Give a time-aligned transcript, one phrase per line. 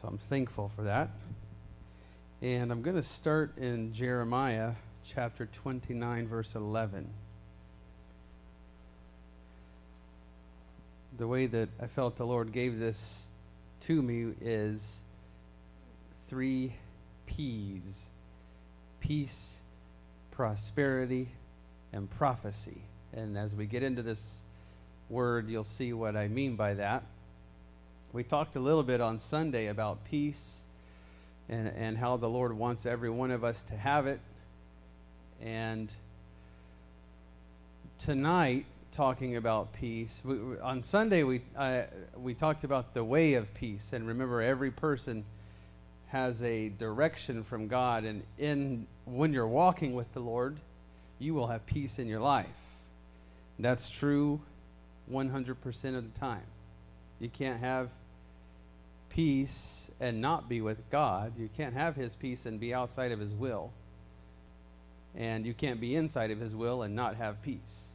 [0.00, 1.08] So I'm thankful for that.
[2.42, 4.72] And I'm going to start in Jeremiah
[5.06, 7.08] chapter 29, verse 11.
[11.16, 13.28] The way that I felt the Lord gave this
[13.82, 15.00] to me is
[16.28, 16.74] three
[17.24, 18.06] P's
[19.00, 19.58] peace,
[20.30, 21.28] prosperity,
[21.92, 22.82] and prophecy.
[23.14, 24.42] And as we get into this
[25.08, 27.02] word, you'll see what I mean by that.
[28.12, 30.62] We talked a little bit on Sunday about peace
[31.48, 34.20] and, and how the Lord wants every one of us to have it.
[35.42, 35.92] And
[37.98, 41.82] tonight, talking about peace, we, on Sunday we, uh,
[42.16, 43.92] we talked about the way of peace.
[43.92, 45.24] And remember, every person
[46.08, 48.04] has a direction from God.
[48.04, 50.56] And in, when you're walking with the Lord,
[51.18, 52.46] you will have peace in your life.
[53.58, 54.40] That's true
[55.10, 56.42] 100% of the time.
[57.18, 57.88] You can't have
[59.08, 61.32] peace and not be with God.
[61.38, 63.72] You can't have His peace and be outside of His will.
[65.14, 67.88] And you can't be inside of His will and not have peace.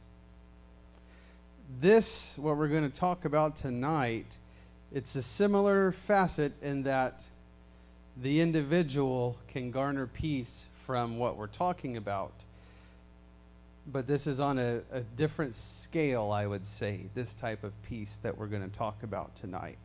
[1.80, 4.36] This, what we're going to talk about tonight,
[4.92, 7.22] it's a similar facet in that
[8.20, 12.32] the individual can garner peace from what we're talking about.
[13.86, 18.20] But this is on a, a different scale, I would say, this type of peace
[18.22, 19.78] that we're going to talk about tonight.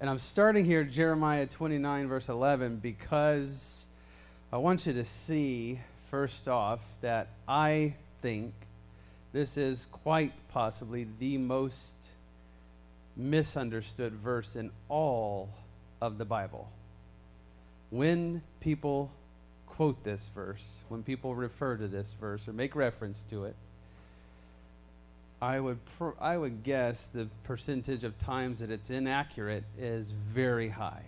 [0.00, 3.86] And I'm starting here, Jeremiah 29, verse 11, because
[4.52, 8.52] I want you to see, first off, that I think
[9.32, 11.94] this is quite possibly the most
[13.16, 15.48] misunderstood verse in all
[16.00, 16.68] of the Bible.
[17.90, 19.10] When people
[19.76, 23.56] quote this verse, when people refer to this verse or make reference to it,
[25.42, 30.68] I would pr- I would guess the percentage of times that it's inaccurate is very
[30.68, 31.04] high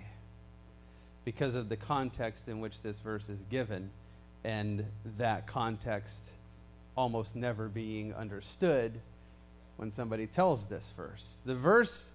[1.25, 3.91] because of the context in which this verse is given
[4.44, 4.84] and
[5.17, 6.33] that context
[6.97, 8.93] almost never being understood
[9.76, 11.38] when somebody tells this verse.
[11.44, 12.10] The verse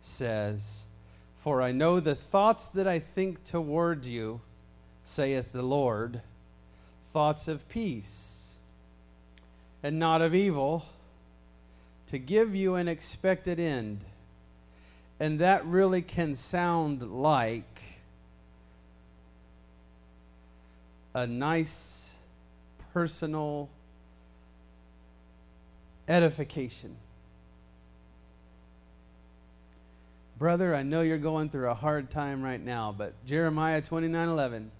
[0.00, 0.84] says,
[1.38, 4.40] "For I know the thoughts that I think toward you,"
[5.04, 6.22] saith the Lord,
[7.12, 8.54] thoughts of peace
[9.82, 10.86] and not of evil
[12.08, 14.00] to give you an expected end.
[15.20, 17.82] And that really can sound like
[21.14, 22.14] a nice
[22.92, 23.68] personal
[26.08, 26.96] edification.
[30.38, 34.70] Brother, I know you're going through a hard time right now, but Jeremiah 29:11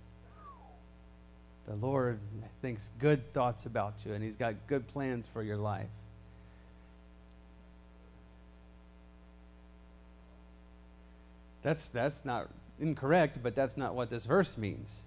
[1.66, 2.18] The Lord
[2.60, 5.88] thinks good thoughts about you and he's got good plans for your life.
[11.62, 12.48] That's, that's not
[12.78, 15.00] incorrect, but that's not what this verse means.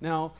[0.00, 0.32] Now,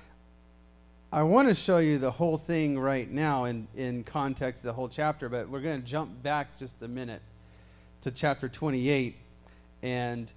[1.12, 4.88] I want to show you the whole thing right now in, in context, the whole
[4.88, 7.22] chapter, but we're going to jump back just a minute
[8.00, 9.14] to chapter 28
[9.84, 10.32] and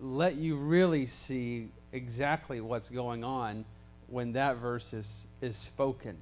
[0.00, 3.64] let you really see exactly what's going on
[4.08, 6.16] when that verse is, is spoken.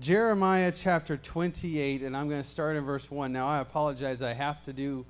[0.00, 3.32] Jeremiah chapter 28, and I'm going to start in verse 1.
[3.32, 5.06] Now, I apologize, I have to do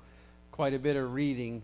[0.51, 1.61] quite a bit of reading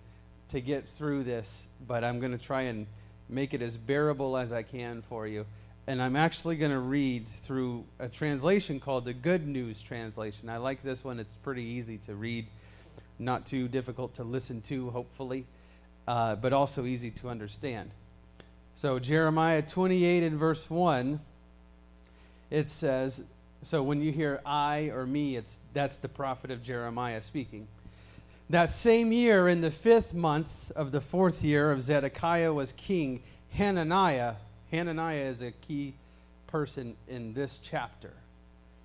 [0.50, 2.86] to get through this, but I'm going to try and
[3.30, 5.46] make it as bearable as I can for you.
[5.88, 10.50] And I'm actually going to read through a translation called the Good News Translation.
[10.50, 12.46] I like this one, it's pretty easy to read,
[13.24, 15.46] not too difficult to listen to, hopefully,
[16.08, 17.92] uh, but also easy to understand.
[18.76, 21.20] So, Jeremiah 28 and verse 1
[22.54, 23.24] it says,
[23.64, 27.68] so when you hear I or me, it's that's the prophet of Jeremiah speaking.
[28.50, 33.24] That same year, in the fifth month of the fourth year of Zedekiah was king,
[33.52, 34.36] Hananiah.
[34.70, 35.96] Hananiah is a key
[36.46, 38.12] person in this chapter.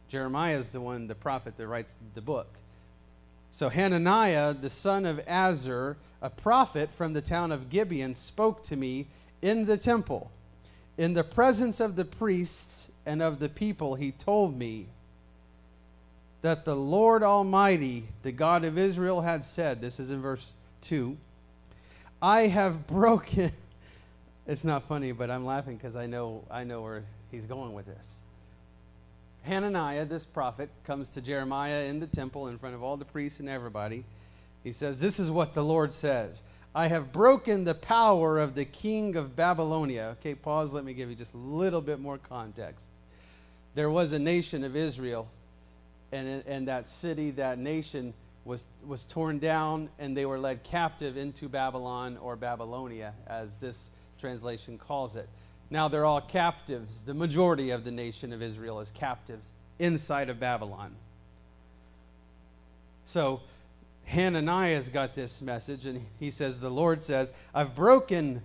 [0.08, 2.48] Jeremiah is the one, the prophet that writes the book.
[3.50, 8.76] So Hananiah, the son of Azzur, a prophet from the town of Gibeon, spoke to
[8.76, 9.06] me
[9.40, 10.30] in the temple,
[10.96, 14.86] in the presence of the priests and of the people, he told me
[16.42, 21.16] that the Lord Almighty, the God of Israel, had said, this is in verse 2,
[22.20, 23.52] I have broken.
[24.46, 27.86] It's not funny, but I'm laughing because I know, I know where he's going with
[27.86, 28.18] this.
[29.48, 33.40] Hananiah, this prophet, comes to Jeremiah in the temple in front of all the priests
[33.40, 34.04] and everybody.
[34.62, 36.42] He says, This is what the Lord says
[36.74, 40.16] I have broken the power of the king of Babylonia.
[40.20, 40.72] Okay, pause.
[40.72, 42.86] Let me give you just a little bit more context
[43.78, 45.28] there was a nation of Israel,
[46.10, 48.12] and, and that city, that nation,
[48.44, 53.90] was, was torn down and they were led captive into Babylon or Babylonia, as this
[54.18, 55.28] translation calls it.
[55.70, 57.02] Now they're all captives.
[57.02, 60.94] The majority of the nation of Israel is captives inside of Babylon.
[63.04, 63.40] So
[64.04, 68.42] Hananiah's got this message, and he says, The Lord says, I've broken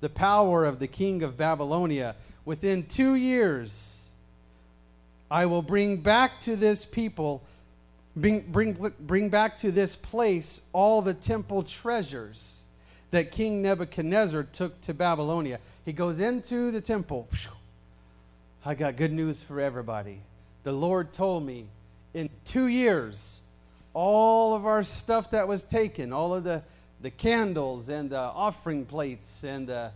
[0.00, 2.16] the power of the king of Babylonia.
[2.44, 4.00] Within two years,
[5.30, 7.42] I will bring back to this people,
[8.14, 12.65] bring, bring, bring back to this place all the temple treasures
[13.16, 15.58] that King Nebuchadnezzar took to Babylonia.
[15.86, 17.26] He goes into the temple.
[18.62, 20.20] I got good news for everybody.
[20.64, 21.66] The Lord told me
[22.12, 23.40] in two years,
[23.94, 26.62] all of our stuff that was taken, all of the,
[27.00, 29.92] the candles and the offering plates and the,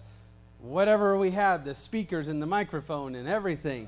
[0.62, 3.86] whatever we had, the speakers and the microphone and everything,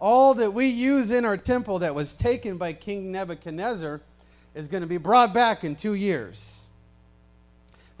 [0.00, 4.00] all that we use in our temple that was taken by King Nebuchadnezzar
[4.54, 6.59] is going to be brought back in two years.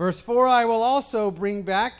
[0.00, 1.92] Verse 4 I will also bring back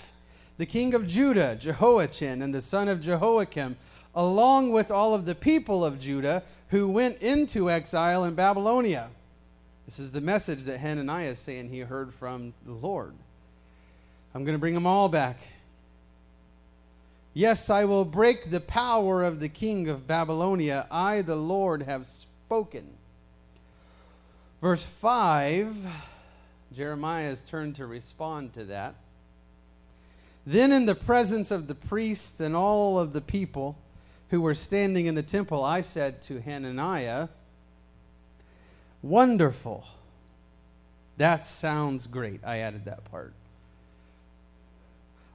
[0.57, 3.77] the king of Judah, Jehoiachin, and the son of Jehoiakim,
[4.15, 9.11] along with all of the people of Judah who went into exile in Babylonia.
[9.85, 13.13] This is the message that Hananiah is saying he heard from the Lord.
[14.35, 15.37] I'm going to bring them all back.
[17.35, 20.87] Yes, I will break the power of the king of Babylonia.
[20.91, 22.89] I, the Lord, have spoken.
[24.63, 25.77] Verse 5,
[26.75, 28.95] Jeremiah has turned to respond to that.
[30.47, 33.77] Then, in the presence of the priest and all of the people,
[34.31, 37.29] who were standing in the temple, I said to Hananiah,
[39.03, 39.85] Wonderful.
[41.17, 42.41] That sounds great.
[42.45, 43.33] I added that part.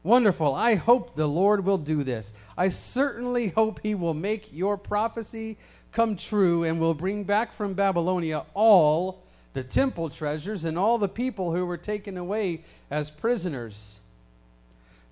[0.04, 0.54] Wonderful.
[0.54, 2.34] I hope the Lord will do this.
[2.58, 5.58] I certainly hope he will make your prophecy
[5.92, 9.24] come true and will bring back from Babylonia all
[9.56, 12.62] the temple treasures and all the people who were taken away
[12.92, 14.00] as prisoners.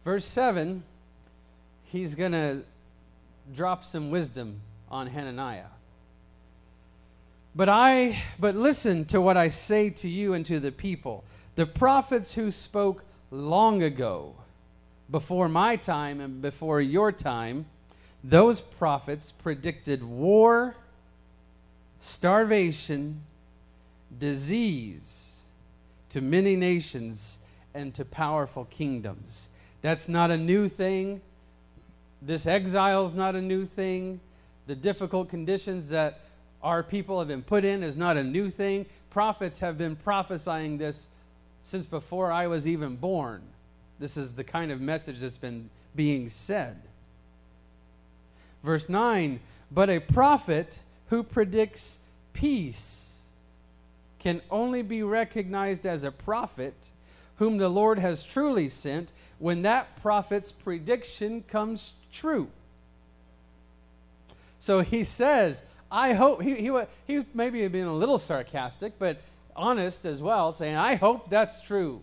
[0.04, 0.84] Verse 7,
[1.86, 2.62] he's going to
[3.56, 4.60] drop some wisdom
[4.92, 5.72] on Hananiah.
[7.56, 11.24] But I but listen to what I say to you and to the people.
[11.56, 14.36] The prophets who spoke long ago,
[15.10, 17.66] before my time and before your time,
[18.26, 20.76] those prophets predicted war,
[22.02, 23.22] starvation,
[24.20, 25.36] disease
[26.10, 27.40] to many nations
[27.74, 29.50] and to powerful kingdoms.
[29.82, 31.22] That's not a new thing.
[32.22, 34.20] This exile is not a new thing.
[34.68, 36.22] The difficult conditions that
[36.62, 38.86] our people have been put in is not a new thing.
[39.10, 41.08] Prophets have been prophesying this
[41.62, 43.42] since before I was even born.
[44.00, 46.78] This is the kind of message that's been being said.
[48.64, 49.40] Verse 9
[49.72, 52.00] But a prophet who predicts
[52.34, 53.13] peace
[54.24, 56.74] can only be recognized as a prophet
[57.36, 62.48] whom the Lord has truly sent when that prophet's prediction comes true.
[64.60, 65.62] So he says,
[65.92, 66.72] I hope, he, he,
[67.06, 69.18] he maybe being a little sarcastic, but
[69.58, 72.00] honest as well, saying, I hope that's true.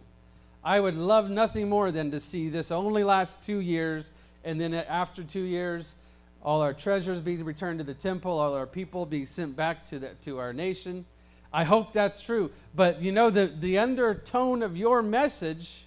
[0.62, 4.12] I would love nothing more than to see this only last two years,
[4.44, 5.94] and then after two years,
[6.42, 9.98] all our treasures be returned to the temple, all our people be sent back to,
[9.98, 11.06] the, to our nation.
[11.52, 12.50] I hope that's true.
[12.74, 15.84] But you know, the, the undertone of your message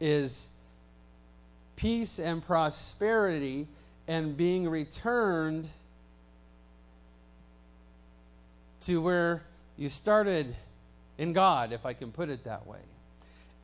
[0.00, 0.48] is
[1.76, 3.68] peace and prosperity
[4.08, 5.68] and being returned
[8.80, 9.42] to where
[9.76, 10.54] you started
[11.18, 12.78] in God, if I can put it that way.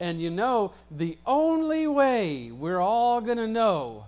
[0.00, 4.06] And you know, the only way we're all going to know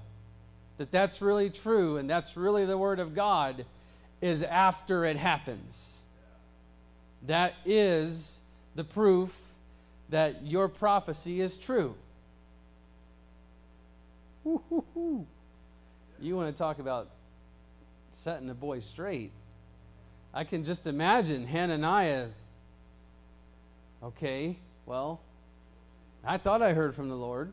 [0.79, 3.65] that that's really true and that's really the Word of God
[4.21, 5.94] is after it happens.
[7.27, 8.39] That is
[8.75, 9.35] the proof
[10.11, 11.95] that your prophecy is true.
[14.45, 15.27] Woo-hoo-hoo.
[16.21, 17.09] You want to talk about
[18.11, 19.33] setting a boy straight.
[20.33, 22.29] I can just imagine Hananiah.
[24.03, 25.21] Okay, well,
[26.25, 27.53] I thought I heard from the Lord.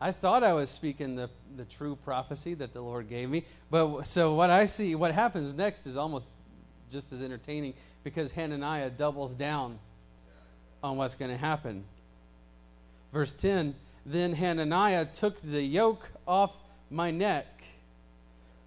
[0.00, 3.44] I thought I was speaking the, the true prophecy that the Lord gave me.
[3.70, 6.30] But so what I see, what happens next is almost
[6.94, 7.74] just as entertaining
[8.04, 9.80] because Hananiah doubles down
[10.80, 11.82] on what's going to happen.
[13.12, 13.74] Verse 10
[14.06, 16.52] then Hananiah took the yoke off
[16.90, 17.46] my neck,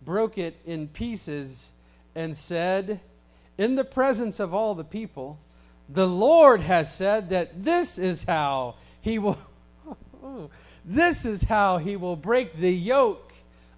[0.03, 1.71] broke it in pieces,
[2.15, 2.99] and said,
[3.57, 5.39] In the presence of all the people,
[5.87, 9.37] the Lord has said that this is how he will.
[10.85, 13.31] this is how he will break the yoke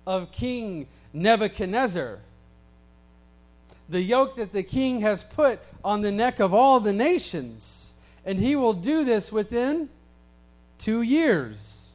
[0.07, 2.19] of King Nebuchadnezzar.
[3.89, 7.93] The yoke that the king has put on the neck of all the nations.
[8.25, 9.89] And he will do this within
[10.77, 11.91] two years.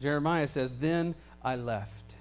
[0.00, 2.14] Jeremiah says, Then I left.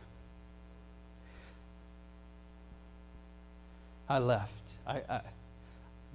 [4.09, 4.73] I left.
[4.85, 5.21] I, I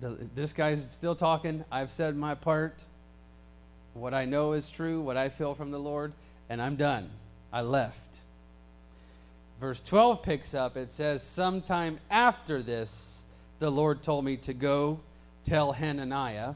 [0.00, 1.64] the, this guy's still talking.
[1.70, 2.74] I've said my part.
[3.94, 6.12] What I know is true, what I feel from the Lord,
[6.50, 7.08] and I'm done.
[7.52, 7.98] I left.
[9.60, 10.76] Verse 12 picks up.
[10.76, 13.24] It says, Sometime after this,
[13.58, 15.00] the Lord told me to go
[15.44, 16.54] tell Hananiah,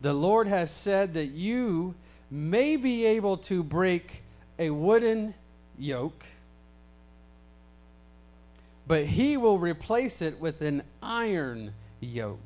[0.00, 1.94] The Lord has said that you
[2.30, 4.22] may be able to break
[4.58, 5.34] a wooden
[5.78, 6.24] yoke
[8.86, 12.38] but he will replace it with an iron yoke.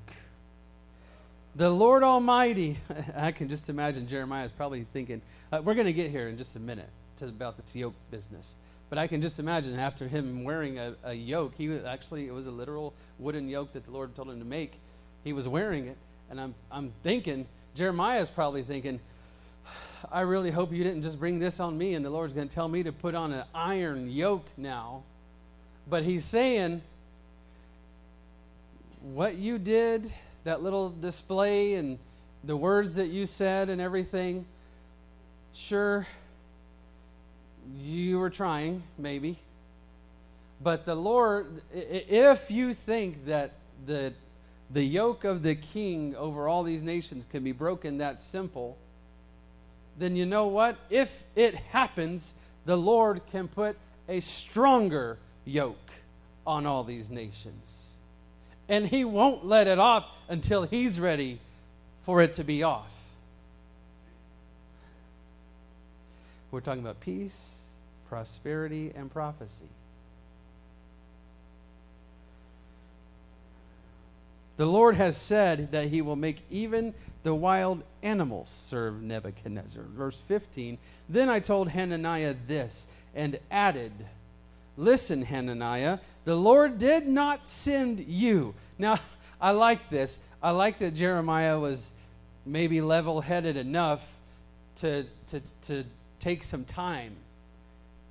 [1.54, 2.78] The Lord Almighty,
[3.16, 6.36] I can just imagine Jeremiah is probably thinking, uh, we're going to get here in
[6.36, 8.54] just a minute to about this yoke business.
[8.88, 12.32] But I can just imagine after him wearing a, a yoke, he was actually, it
[12.32, 14.75] was a literal wooden yoke that the Lord told him to make.
[15.25, 15.96] He was wearing it.
[16.30, 19.00] And I'm, I'm thinking, Jeremiah is probably thinking,
[20.12, 22.54] I really hope you didn't just bring this on me and the Lord's going to
[22.54, 25.02] tell me to put on an iron yoke now
[25.88, 26.82] but he's saying,
[29.02, 30.12] what you did,
[30.44, 31.99] that little display, and
[32.42, 34.46] the words that you said, and everything,
[35.54, 36.06] sure,
[37.78, 39.38] you were trying, maybe.
[40.62, 43.52] But the Lord, if you think that
[43.87, 44.12] the,
[44.70, 48.76] the yoke of the king over all these nations can be broken that simple,
[49.99, 50.76] then you know what?
[50.90, 53.76] If it happens, the Lord can put
[54.08, 55.90] a stronger yoke
[56.46, 57.90] on all these nations.
[58.68, 61.38] And he won't let it off until he's ready
[62.04, 62.90] for it to be off.
[66.56, 67.50] We're talking about peace,
[68.08, 69.68] prosperity, and prophecy.
[74.56, 76.94] The Lord has said that he will make even
[77.25, 79.82] the wild animals serve Nebuchadnezzar.
[79.82, 80.78] Verse 15
[81.10, 83.92] Then I told Hananiah this and added,
[84.78, 88.54] Listen, Hananiah, the Lord did not send you.
[88.78, 88.98] Now,
[89.38, 90.18] I like this.
[90.42, 91.90] I like that Jeremiah was
[92.46, 94.02] maybe level headed enough
[94.76, 95.84] to, to, to
[96.20, 97.14] take some time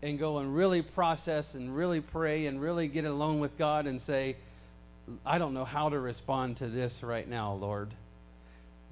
[0.01, 3.99] and go and really process and really pray and really get alone with God and
[3.99, 4.35] say,
[5.25, 7.89] I don't know how to respond to this right now, Lord.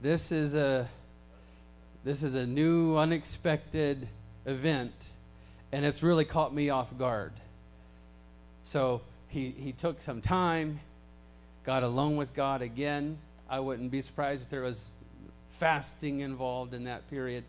[0.01, 0.87] This is a
[2.03, 4.07] this is a new unexpected
[4.45, 5.09] event
[5.71, 7.31] and it's really caught me off guard.
[8.63, 10.79] So he, he took some time,
[11.65, 13.17] got alone with God again.
[13.49, 14.91] I wouldn't be surprised if there was
[15.51, 17.43] fasting involved in that period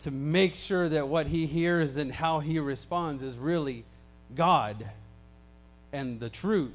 [0.00, 3.84] to make sure that what he hears and how he responds is really
[4.34, 4.86] God
[5.92, 6.72] and the truth.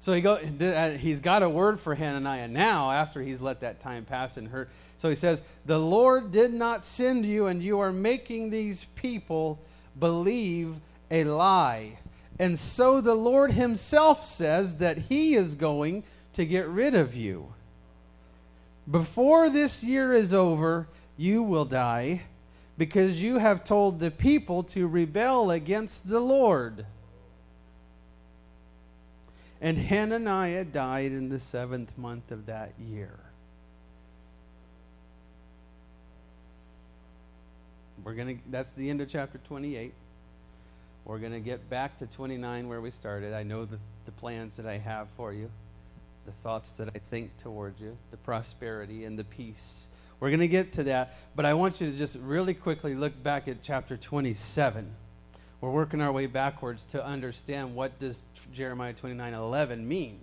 [0.00, 3.80] So he go, uh, he's got a word for Hananiah now after he's let that
[3.80, 4.68] time pass and hurt.
[4.98, 9.58] So he says, The Lord did not send you, and you are making these people
[9.98, 10.76] believe
[11.10, 11.98] a lie.
[12.38, 17.52] And so the Lord Himself says that He is going to get rid of you.
[18.90, 20.86] Before this year is over,
[21.16, 22.22] you will die
[22.76, 26.86] because you have told the people to rebel against the Lord.
[29.60, 33.18] And Hananiah died in the seventh month of that year.
[38.02, 39.94] We're gonna that's the end of chapter 28.
[41.04, 43.34] We're to get back to 29 where we started.
[43.34, 45.50] I know the, the plans that I have for you,
[46.24, 49.88] the thoughts that I think towards you, the prosperity and the peace.
[50.20, 53.20] We're going to get to that, but I want you to just really quickly look
[53.22, 54.90] back at chapter 27.
[55.60, 60.20] We're working our way backwards to understand what does Jeremiah 29:11 mean.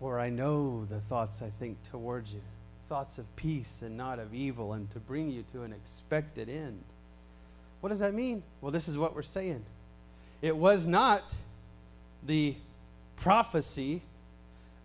[0.00, 2.40] For I know the thoughts I think towards you,
[2.88, 6.82] thoughts of peace and not of evil, and to bring you to an expected end.
[7.80, 8.42] What does that mean?
[8.60, 9.64] Well, this is what we're saying.
[10.40, 11.34] It was not
[12.26, 12.56] the
[13.16, 14.02] prophecy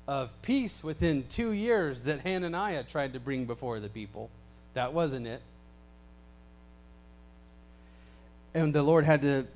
[0.08, 4.30] of peace within two years that Hananiah tried to bring before the people.
[4.74, 5.42] That wasn't it.
[8.54, 9.48] And the Lord had to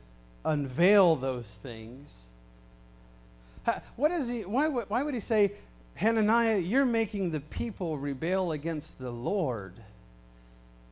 [0.45, 2.23] unveil those things.
[3.95, 4.45] What is he?
[4.45, 5.51] Why, why would he say,
[5.95, 9.73] Hananiah, you're making the people rebel against the Lord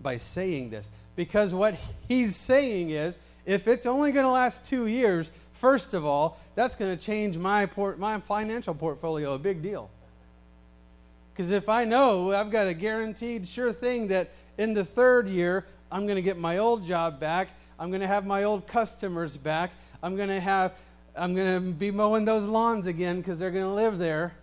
[0.01, 0.89] by saying this?
[1.15, 1.75] Because what
[2.07, 6.75] he's saying is if it's only going to last two years, first of all, that's
[6.75, 9.89] going to change my, port, my financial portfolio a big deal.
[11.33, 15.65] Because if I know I've got a guaranteed sure thing that in the third year,
[15.91, 19.35] I'm going to get my old job back, I'm going to have my old customers
[19.35, 19.71] back.
[20.01, 20.74] I'm going to have
[21.17, 24.33] I'm going to be mowing those lawns again because they're going to live there,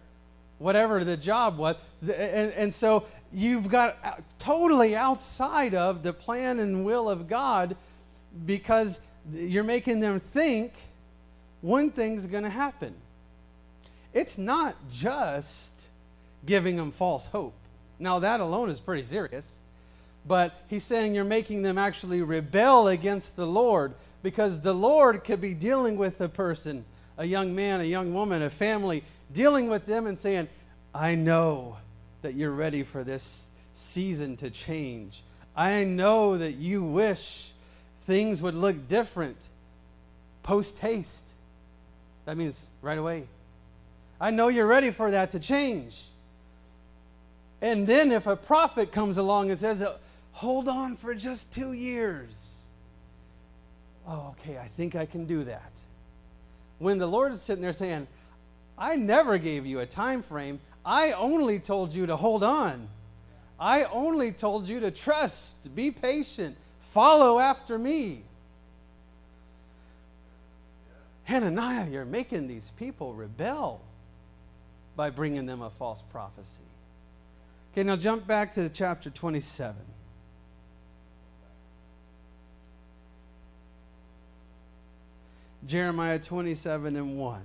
[0.58, 1.76] whatever the job was.
[2.00, 7.76] And, and so you've got uh, totally outside of the plan and will of God
[8.46, 9.00] because
[9.32, 10.72] you're making them think
[11.62, 12.94] one thing's going to happen.
[14.12, 15.88] It's not just
[16.44, 17.54] giving them false hope.
[17.98, 19.56] Now, that alone is pretty serious.
[20.26, 25.40] But he's saying you're making them actually rebel against the Lord because the Lord could
[25.40, 26.84] be dealing with a person,
[27.18, 29.02] a young man, a young woman, a family,
[29.32, 30.48] dealing with them and saying,
[30.94, 31.76] I know
[32.22, 35.22] that you're ready for this season to change.
[35.56, 37.50] I know that you wish
[38.06, 39.36] things would look different
[40.42, 41.28] post haste.
[42.24, 43.26] That means right away.
[44.20, 46.04] I know you're ready for that to change.
[47.60, 49.84] And then if a prophet comes along and says,
[50.32, 52.62] hold on for just two years.
[54.06, 55.72] Oh, okay, I think I can do that.
[56.78, 58.06] When the Lord is sitting there saying,
[58.76, 62.88] I never gave you a time frame, I only told you to hold on.
[63.60, 66.56] I only told you to trust, be patient,
[66.90, 68.22] follow after me.
[71.24, 73.80] Hananiah, you're making these people rebel
[74.96, 76.62] by bringing them a false prophecy.
[77.72, 79.76] Okay, now jump back to chapter 27.
[85.66, 87.40] Jeremiah 27 and 1.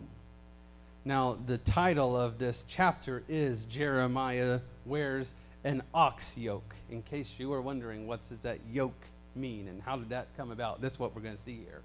[1.06, 6.76] Now, the title of this chapter is Jeremiah Wears an Ox Yoke.
[6.90, 9.06] In case you were wondering, what does that yoke
[9.36, 10.82] mean and how did that come about?
[10.82, 11.82] That's what we're going to see here.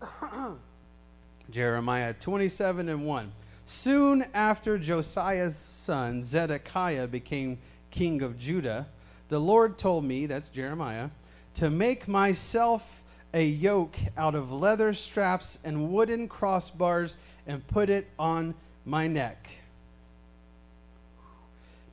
[1.50, 3.32] Jeremiah 27 and 1.
[3.64, 7.58] Soon after Josiah's son Zedekiah became
[7.90, 8.86] king of Judah,
[9.28, 11.10] the Lord told me, that's Jeremiah,
[11.54, 13.02] to make myself
[13.34, 19.48] a yoke out of leather straps and wooden crossbars and put it on my neck.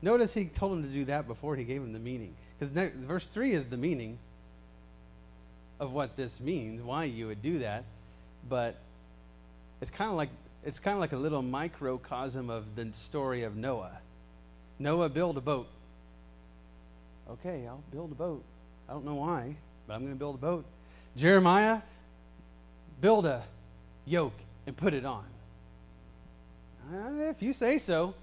[0.01, 2.35] Notice he told him to do that before he gave him the meaning.
[2.59, 4.19] Because verse 3 is the meaning
[5.83, 7.83] of what this means, why you would do that.
[8.49, 8.75] But
[9.81, 10.29] it's kind of like
[10.65, 13.97] it's kind of like a little microcosm of the story of Noah.
[14.79, 15.67] Noah built a boat.
[17.29, 18.43] Okay, I'll build a boat.
[18.87, 19.55] I don't know why,
[19.87, 20.65] but I'm going to build a boat.
[21.17, 21.81] Jeremiah,
[23.01, 23.43] build a
[24.05, 25.25] yoke and put it on.
[26.93, 28.13] Uh, if you say so.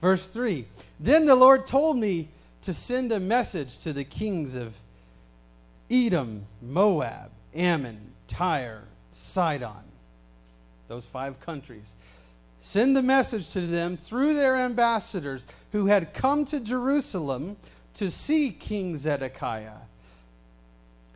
[0.00, 0.66] Verse 3
[0.98, 2.28] Then the Lord told me
[2.62, 4.74] to send a message to the kings of
[5.90, 9.84] Edom, Moab, Ammon, Tyre, Sidon,
[10.88, 11.94] those five countries.
[12.60, 17.56] Send the message to them through their ambassadors who had come to Jerusalem
[17.94, 19.80] to see King Zedekiah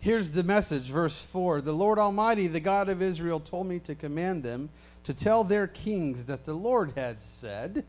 [0.00, 3.96] Here's the message, verse 4 The Lord Almighty, the God of Israel, told me to
[3.96, 4.70] command them
[5.02, 7.84] to tell their kings that the Lord had said.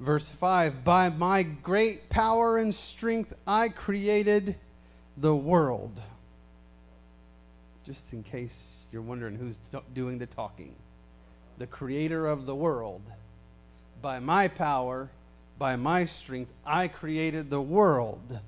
[0.00, 4.56] Verse 5 By my great power and strength I created
[5.16, 6.00] the world.
[7.84, 9.58] Just in case you're wondering who's
[9.94, 10.74] doing the talking.
[11.58, 13.02] The creator of the world.
[14.00, 15.10] By my power,
[15.58, 18.40] by my strength, I created the world.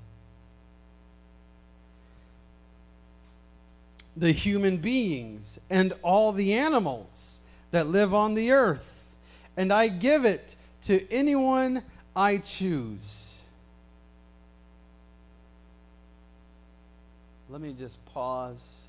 [4.17, 7.37] the human beings and all the animals
[7.71, 9.15] that live on the earth,
[9.55, 11.83] and I give it to anyone
[12.15, 13.26] I choose.
[17.49, 18.81] Let me just pause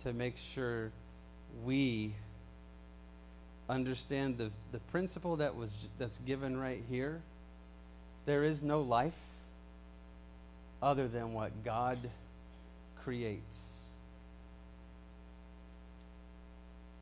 [0.00, 0.90] to make sure
[1.64, 2.12] we
[3.68, 7.20] understand the, the principle that was that's given right here.
[8.26, 9.14] There is no life
[10.82, 11.98] other than what God
[13.04, 13.78] creates.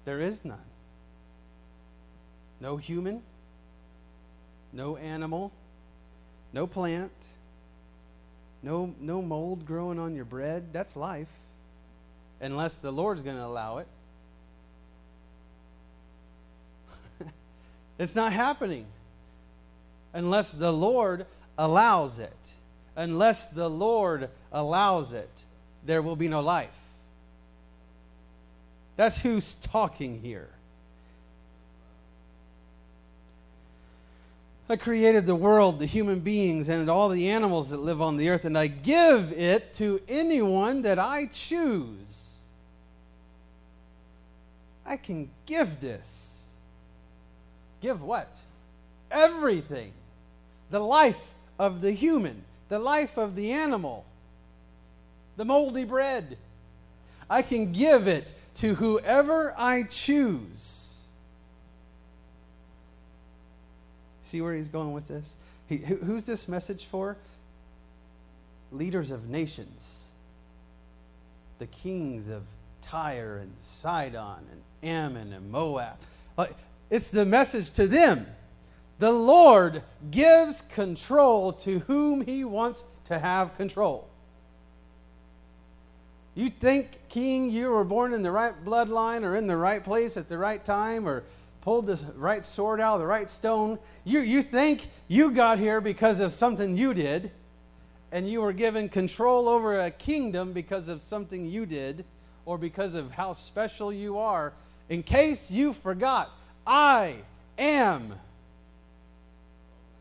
[0.05, 0.59] There is none.
[2.61, 3.23] No human,
[4.73, 5.51] no animal,
[6.53, 7.13] no plant,
[8.63, 10.73] no, no mold growing on your bread.
[10.73, 11.29] That's life.
[12.41, 13.87] Unless the Lord's going to allow it.
[17.99, 18.87] it's not happening.
[20.13, 22.33] Unless the Lord allows it.
[22.97, 25.31] Unless the Lord allows it
[25.85, 26.69] there will be no life.
[28.97, 30.49] That's who's talking here.
[34.71, 38.29] I created the world, the human beings, and all the animals that live on the
[38.29, 42.39] earth, and I give it to anyone that I choose.
[44.87, 46.43] I can give this.
[47.83, 48.41] Give what?
[49.11, 49.93] Everything.
[50.71, 51.21] The life
[51.59, 54.07] of the human the life of the animal,
[55.37, 56.39] the moldy bread.
[57.29, 60.80] I can give it to whoever I choose.
[64.31, 65.35] See where he's going with this?
[65.69, 67.17] He, who, who's this message for?
[68.71, 70.05] Leaders of nations,
[71.59, 72.45] the kings of
[72.81, 75.97] Tyre and Sidon and Ammon and Moab.
[76.91, 78.25] It's the message to them.
[79.01, 84.09] The Lord gives control to whom he wants to have control.
[86.37, 90.17] You think, King, you were born in the right bloodline or in the right place
[90.17, 91.25] at the right time or
[91.61, 93.79] pulled the right sword out of the right stone.
[94.05, 97.31] You, you think you got here because of something you did,
[98.13, 102.05] and you were given control over a kingdom because of something you did
[102.45, 104.53] or because of how special you are.
[104.89, 106.31] In case you forgot,
[106.67, 107.17] I
[107.59, 108.15] am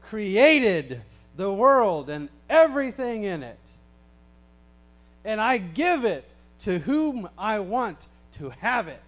[0.02, 1.02] created
[1.36, 3.60] the world and everything in it
[5.26, 9.02] and I give it to whom I want to have it.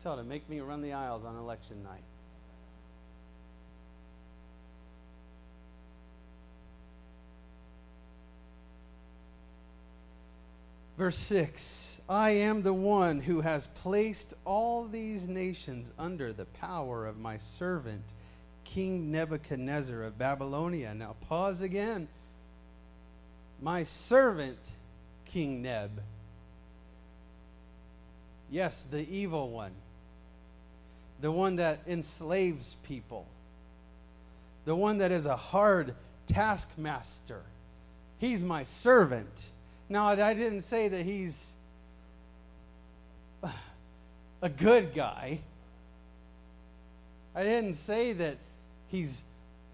[0.00, 2.00] This ought to make me run the aisles on election night.
[10.96, 17.06] Verse 6 I am the one who has placed all these nations under the power
[17.06, 18.04] of my servant
[18.64, 20.94] King Nebuchadnezzar of Babylonia.
[20.94, 22.08] Now, pause again.
[23.60, 24.70] My servant,
[25.26, 25.90] King Neb.
[28.50, 29.72] Yes, the evil one.
[31.20, 33.26] The one that enslaves people.
[34.64, 35.94] The one that is a hard
[36.26, 37.42] taskmaster.
[38.18, 39.48] He's my servant.
[39.88, 41.52] Now, I didn't say that he's
[44.42, 45.40] a good guy.
[47.34, 48.36] I didn't say that
[48.88, 49.22] he's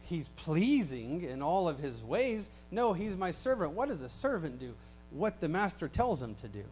[0.04, 2.48] he's pleasing in all of his ways.
[2.70, 3.72] No, he's my servant.
[3.72, 4.72] What does a servant do?
[5.10, 6.64] What the master tells him to do.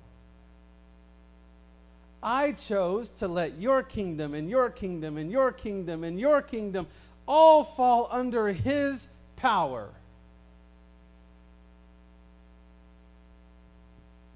[2.24, 6.86] I chose to let your kingdom and your kingdom and your kingdom and your kingdom
[7.28, 9.90] all fall under his power.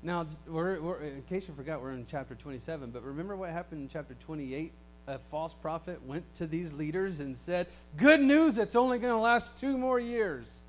[0.03, 3.83] Now, we're, we're, in case you forgot, we're in chapter 27, but remember what happened
[3.83, 4.71] in chapter 28
[5.09, 9.19] a false prophet went to these leaders and said, Good news, it's only going to
[9.19, 10.61] last two more years.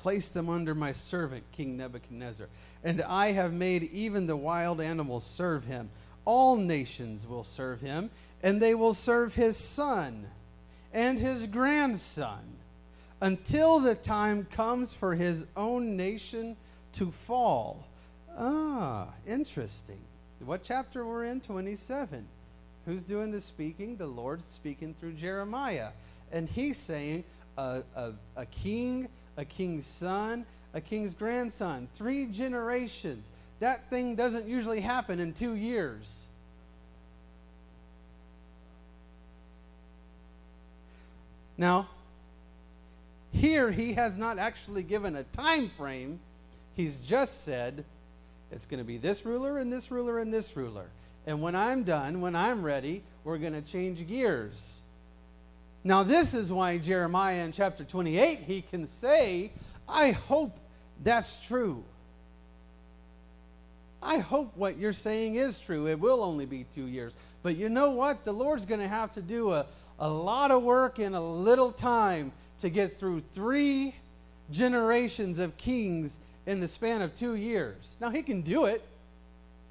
[0.00, 2.48] Place them under my servant, King Nebuchadnezzar,
[2.82, 5.90] and I have made even the wild animals serve him.
[6.24, 8.08] All nations will serve him,
[8.42, 10.26] and they will serve his son
[10.94, 12.40] and his grandson
[13.20, 16.56] until the time comes for his own nation
[16.92, 17.84] to fall.
[18.38, 20.00] Ah, interesting.
[20.42, 21.42] What chapter we're in?
[21.42, 22.26] 27.
[22.86, 23.96] Who's doing the speaking?
[23.96, 25.90] The Lord's speaking through Jeremiah.
[26.32, 27.24] And he's saying
[27.58, 31.88] a, a, a king, a king's son, a king's grandson.
[31.94, 33.30] Three generations.
[33.60, 36.26] That thing doesn't usually happen in two years.
[41.58, 41.88] Now,
[43.32, 46.18] here, he has not actually given a time frame.
[46.74, 47.84] He's just said
[48.50, 50.86] it's going to be this ruler and this ruler and this ruler.
[51.26, 54.79] And when I'm done, when I'm ready, we're going to change gears.
[55.82, 59.52] Now, this is why Jeremiah in chapter 28, he can say,
[59.88, 60.58] I hope
[61.02, 61.82] that's true.
[64.02, 65.86] I hope what you're saying is true.
[65.88, 67.14] It will only be two years.
[67.42, 68.24] But you know what?
[68.24, 69.66] The Lord's going to have to do a,
[69.98, 73.94] a lot of work in a little time to get through three
[74.50, 77.96] generations of kings in the span of two years.
[78.00, 78.82] Now, he can do it.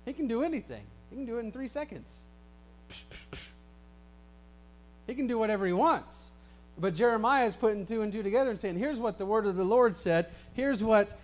[0.06, 0.84] He can do anything.
[1.12, 2.24] He can do it in three seconds.
[5.10, 6.30] He can do whatever he wants.
[6.78, 9.56] But Jeremiah is putting two and two together and saying, here's what the word of
[9.56, 10.28] the Lord said.
[10.54, 11.20] Here's what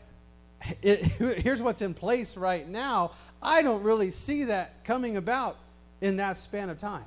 [0.82, 1.04] it,
[1.41, 3.12] here's what's in place right now.
[3.41, 5.56] I don't really see that coming about
[6.02, 7.06] in that span of time.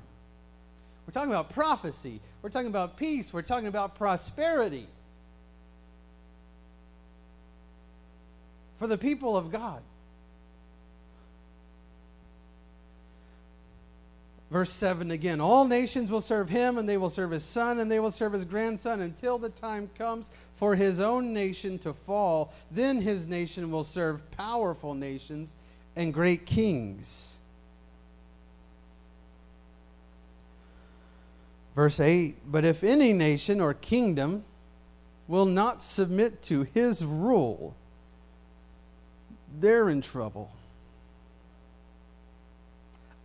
[1.07, 2.21] We're talking about prophecy.
[2.43, 3.33] We're talking about peace.
[3.33, 4.87] We're talking about prosperity
[8.79, 9.83] for the people of God.
[14.51, 17.91] Verse 7 again All nations will serve him, and they will serve his son, and
[17.91, 22.53] they will serve his grandson until the time comes for his own nation to fall.
[22.71, 25.55] Then his nation will serve powerful nations
[25.97, 27.37] and great kings.
[31.75, 34.45] Verse 8 But if any nation or kingdom
[35.29, 37.77] will not submit to his rule,
[39.61, 40.51] they're in trouble.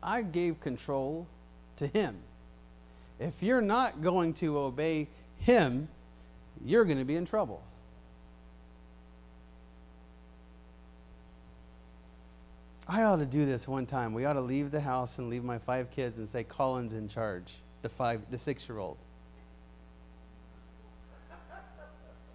[0.03, 1.27] I gave control
[1.77, 2.17] to him.
[3.19, 5.07] If you're not going to obey
[5.39, 5.87] him,
[6.65, 7.63] you're going to be in trouble.
[12.87, 14.13] I ought to do this one time.
[14.13, 17.07] We ought to leave the house and leave my five kids and say Colin's in
[17.07, 18.97] charge, the five the 6-year-old.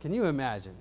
[0.01, 0.77] Can you imagine?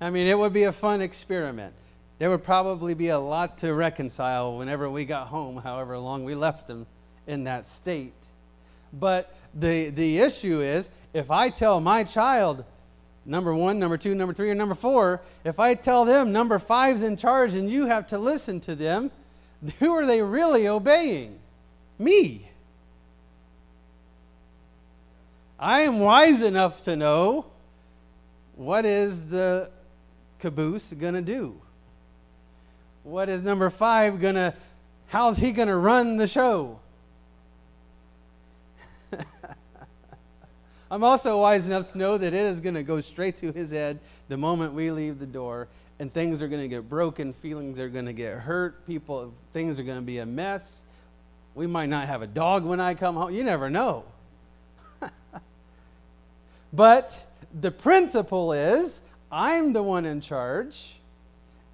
[0.00, 1.74] I mean, it would be a fun experiment.
[2.20, 6.34] There would probably be a lot to reconcile whenever we got home, however long we
[6.34, 6.86] left them
[7.26, 8.12] in that state.
[8.92, 12.62] But the, the issue is if I tell my child,
[13.24, 17.02] number one, number two, number three, or number four, if I tell them number five's
[17.02, 19.10] in charge and you have to listen to them,
[19.78, 21.38] who are they really obeying?
[21.98, 22.46] Me.
[25.58, 27.46] I am wise enough to know
[28.56, 29.70] what is the
[30.38, 31.58] caboose going to do?
[33.02, 34.54] What is number five going to,
[35.06, 36.78] how's he going to run the show?
[40.90, 43.70] I'm also wise enough to know that it is going to go straight to his
[43.70, 47.78] head the moment we leave the door, and things are going to get broken, feelings
[47.78, 50.82] are going to get hurt, people, things are going to be a mess.
[51.54, 53.34] We might not have a dog when I come home.
[53.34, 54.04] You never know.
[56.72, 57.20] but
[57.60, 60.96] the principle is I'm the one in charge,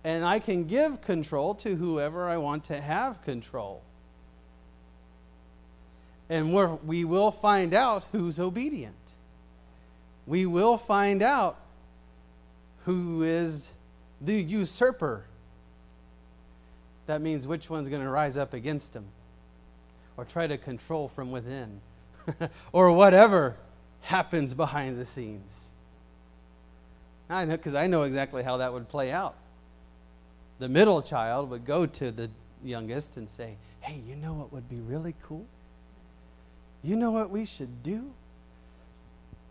[0.06, 3.82] and I can give control to whoever I want to have control.
[6.30, 8.94] And we we will find out who's obedient.
[10.24, 11.56] We will find out
[12.84, 13.68] who is
[14.20, 15.24] the usurper.
[17.06, 19.06] That means which one's going to rise up against him
[20.16, 21.80] or try to control from within
[22.72, 23.56] or whatever
[24.02, 25.70] happens behind the scenes.
[27.28, 29.34] I know because I know exactly how that would play out.
[30.58, 32.30] The middle child would go to the
[32.64, 35.46] youngest and say, Hey, you know what would be really cool?
[36.82, 38.10] You know what we should do?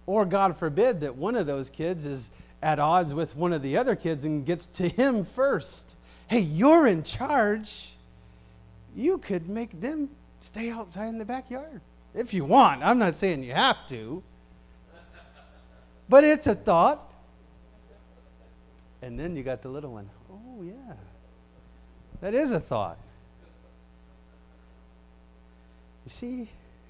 [0.08, 3.78] Or, God forbid, that one of those kids is at odds with one of the
[3.78, 5.96] other kids and gets to him first.
[6.28, 7.94] Hey, you're in charge.
[8.96, 11.82] You could make them stay outside in the backyard
[12.13, 12.84] if you want.
[12.84, 14.24] I'm not saying you have to,
[16.08, 17.12] but it's a thought.
[19.02, 20.10] And then you got the little one.
[20.58, 20.94] Oh, yeah.
[22.22, 22.98] That is a thought.
[26.06, 26.48] You see,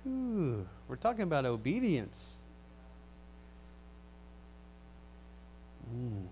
[0.07, 2.35] ooh, we're talking about obedience.
[5.93, 6.25] Mm.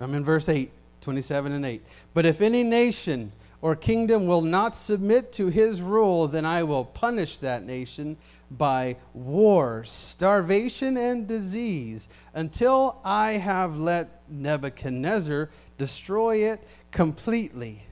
[0.00, 1.82] I'm in verse 8, 27 and 8.
[2.14, 6.84] But if any nation or kingdom will not submit to his rule, then I will
[6.84, 8.16] punish that nation
[8.50, 17.82] by war, starvation, and disease until I have let Nebuchadnezzar destroy it completely.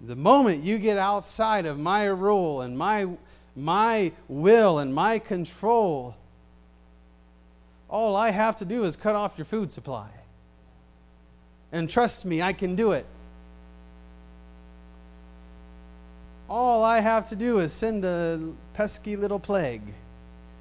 [0.00, 3.06] The moment you get outside of my rule and my,
[3.54, 6.16] my will and my control,
[7.88, 10.08] all I have to do is cut off your food supply.
[11.72, 13.06] And trust me, I can do it.
[16.48, 18.38] All I have to do is send a
[18.74, 19.82] pesky little plague.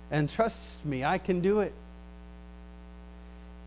[0.10, 1.74] And trust me, I can do it.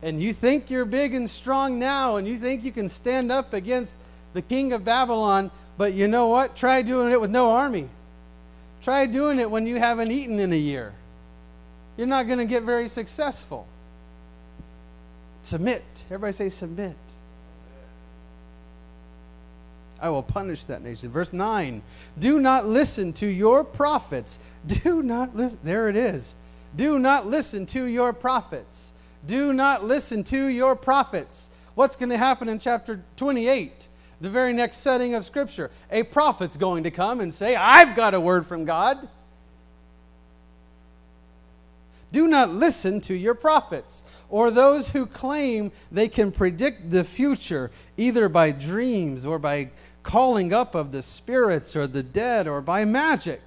[0.03, 3.53] And you think you're big and strong now, and you think you can stand up
[3.53, 3.97] against
[4.35, 6.57] the king of Babylon, but you know what?
[6.57, 7.89] Try doing it with no army.
[8.83, 10.93] Try doing it when you haven't eaten in a year.
[11.97, 13.67] You're not going to get very successful.
[15.43, 15.83] Submit.
[16.07, 16.97] Everybody say submit.
[20.05, 21.09] I will punish that nation.
[21.09, 21.81] Verse 9
[22.19, 24.39] Do not listen to your prophets.
[24.67, 25.59] Do not listen.
[25.65, 26.35] There it is.
[26.77, 28.93] Do not listen to your prophets.
[29.27, 31.49] Do not listen to your prophets.
[31.75, 33.89] What's going to happen in chapter 28?
[34.21, 35.71] The very next setting of Scripture.
[35.91, 39.09] A prophet's going to come and say, I've got a word from God.
[42.15, 47.73] Do not listen to your prophets or those who claim they can predict the future,
[47.97, 49.71] either by dreams or by
[50.05, 53.41] calling up of the spirits or the dead or by magic.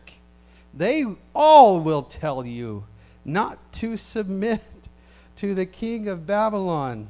[0.74, 2.84] They all will tell you
[3.24, 4.62] not to submit
[5.38, 7.10] to the king of Babylon.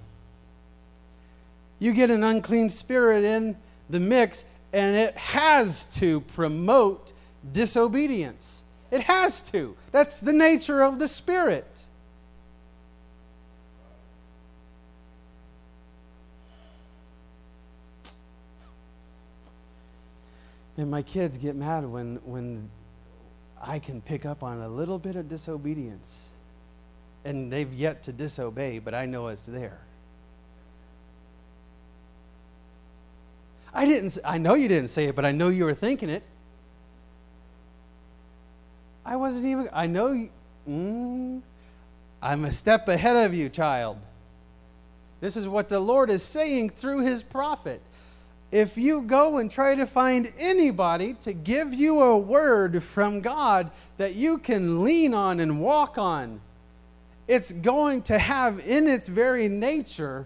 [1.80, 3.58] You get an unclean spirit in
[3.90, 7.14] the mix, and it has to promote
[7.52, 8.64] disobedience.
[8.92, 9.76] It has to.
[9.92, 11.86] That's the nature of the spirit.
[20.78, 22.70] And my kids get mad when, when
[23.62, 26.30] I can pick up on a little bit of disobedience.
[27.26, 29.80] and they've yet to disobey, but I know it's there.
[33.74, 36.24] I didn't I know you didn't say it, but I know you were thinking it.
[39.06, 40.30] I wasn't even I know you,
[40.68, 41.42] mm,
[42.22, 43.98] I'm a step ahead of you, child.
[45.20, 47.82] This is what the Lord is saying through his prophet.
[48.52, 53.72] If you go and try to find anybody to give you a word from God
[53.98, 56.40] that you can lean on and walk on,
[57.28, 60.26] it's going to have in its very nature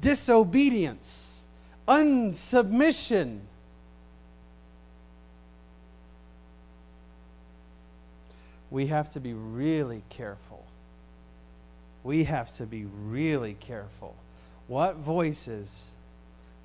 [0.00, 1.40] disobedience,
[1.86, 3.40] unsubmission.
[8.70, 10.66] We have to be really careful.
[12.04, 14.14] We have to be really careful.
[14.66, 15.90] What voices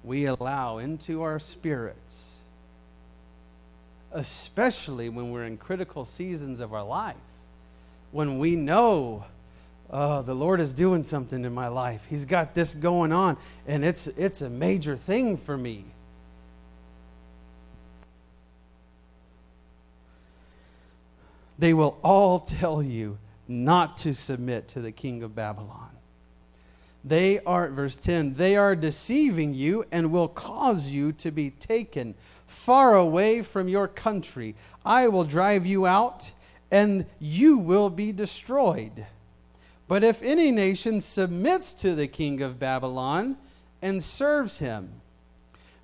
[0.04, 2.38] we allow into our spirits,
[4.12, 7.16] especially when we're in critical seasons of our life,
[8.12, 9.26] when we know
[9.94, 12.06] oh, the Lord is doing something in my life.
[12.10, 13.38] He's got this going on,
[13.68, 15.86] and it's, it's a major thing for me.
[21.60, 25.93] They will all tell you not to submit to the king of Babylon.
[27.04, 32.16] They are, verse 10, they are deceiving you and will cause you to be taken
[32.48, 34.56] far away from your country.
[34.86, 36.32] I will drive you out,
[36.72, 39.06] and you will be destroyed.
[39.88, 43.38] But if any nation submits to the king of Babylon
[43.82, 45.02] and serves him,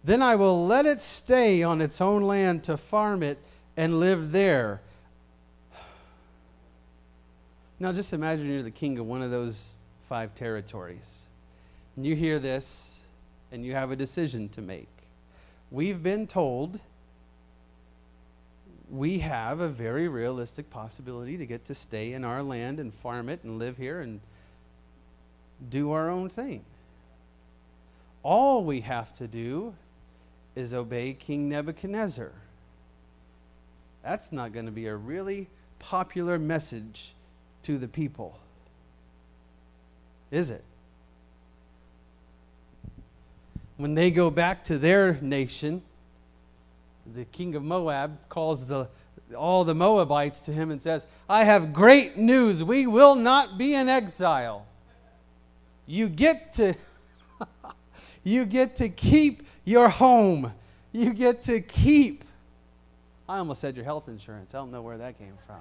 [0.03, 3.39] then I will let it stay on its own land to farm it
[3.75, 4.79] and live there.
[7.77, 9.78] Now, just imagine you're the king of one of those
[10.09, 11.27] five territories.
[11.95, 12.99] And you hear this,
[13.51, 14.89] and you have a decision to make.
[15.71, 16.79] We've been told
[18.89, 23.29] we have a very realistic possibility to get to stay in our land and farm
[23.29, 24.19] it and live here and
[25.69, 26.65] do our own thing.
[28.23, 29.75] All we have to do
[30.55, 32.31] is obey King Nebuchadnezzar.
[34.03, 37.13] That's not going to be a really popular message
[37.63, 38.39] to the people,
[40.31, 40.63] is it?
[43.77, 45.81] When they go back to their nation,
[47.15, 48.87] the king of Moab calls the,
[49.35, 52.63] all the Moabites to him and says, I have great news.
[52.63, 54.65] We will not be in exile.
[55.87, 56.75] You get to
[58.23, 60.51] you get to keep your home.
[60.91, 62.23] You get to keep
[63.29, 64.55] I almost said your health insurance.
[64.55, 65.59] I don't know where that came from.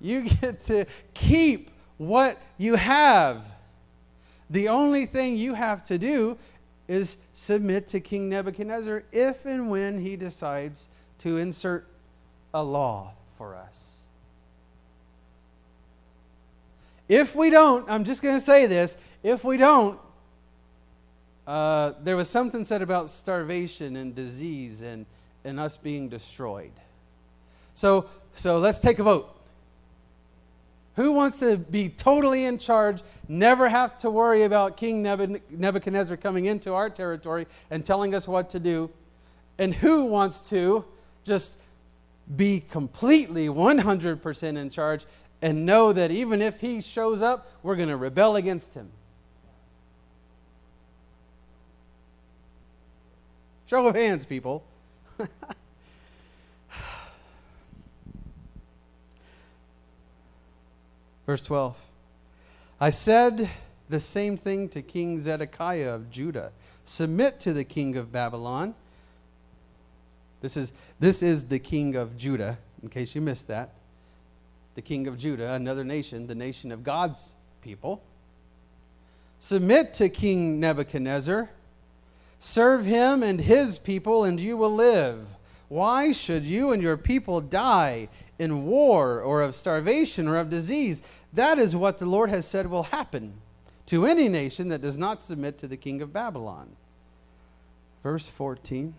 [0.00, 3.44] You get to keep what you have.
[4.48, 6.38] The only thing you have to do
[6.88, 11.86] is submit to King Nebuchadnezzar if and when he decides to insert
[12.52, 13.98] a law for us.
[17.08, 19.98] If we don't, I'm just going to say this if we don't,
[21.46, 25.06] uh, there was something said about starvation and disease and,
[25.44, 26.72] and us being destroyed.
[27.74, 29.39] So, so let's take a vote.
[31.00, 36.44] Who wants to be totally in charge, never have to worry about King Nebuchadnezzar coming
[36.44, 38.90] into our territory and telling us what to do?
[39.58, 40.84] And who wants to
[41.24, 41.54] just
[42.36, 45.06] be completely 100% in charge
[45.40, 48.90] and know that even if he shows up, we're going to rebel against him?
[53.64, 54.62] Show of hands, people.
[61.30, 61.76] Verse 12
[62.80, 63.48] I said
[63.88, 66.50] the same thing to King Zedekiah of Judah
[66.82, 68.74] Submit to the king of Babylon.
[70.40, 73.70] This is, this is the king of Judah, in case you missed that.
[74.74, 78.02] The king of Judah, another nation, the nation of God's people.
[79.38, 81.48] Submit to King Nebuchadnezzar.
[82.40, 85.28] Serve him and his people, and you will live.
[85.68, 88.08] Why should you and your people die
[88.40, 91.02] in war or of starvation or of disease?
[91.34, 93.34] That is what the Lord has said will happen
[93.86, 96.74] to any nation that does not submit to the king of Babylon.
[98.02, 98.94] Verse 14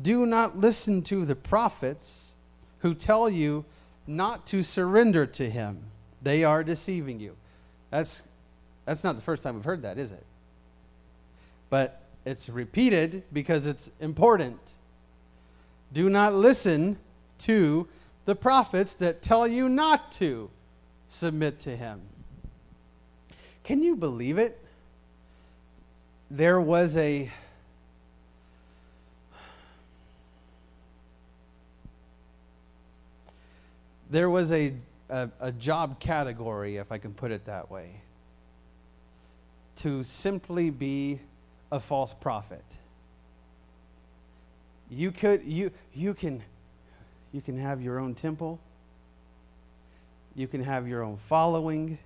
[0.00, 2.34] Do not listen to the prophets
[2.78, 3.64] who tell you
[4.06, 5.82] not to surrender to him.
[6.22, 7.34] They are deceiving you.
[7.90, 8.22] That's,
[8.84, 10.24] that's not the first time we've heard that, is it?
[11.70, 14.60] But it's repeated because it's important.
[15.92, 16.98] Do not listen
[17.38, 17.88] to
[18.26, 20.50] the prophets that tell you not to
[21.08, 22.02] submit to him.
[23.64, 24.60] Can you believe it?
[26.30, 27.30] There was a
[34.10, 34.74] there was a
[35.08, 38.00] a, a job category, if I can put it that way,
[39.76, 41.20] to simply be
[41.70, 42.64] a false prophet.
[44.90, 46.42] You could you you can
[47.36, 48.58] you can have your own temple.
[50.34, 51.98] You can have your own following.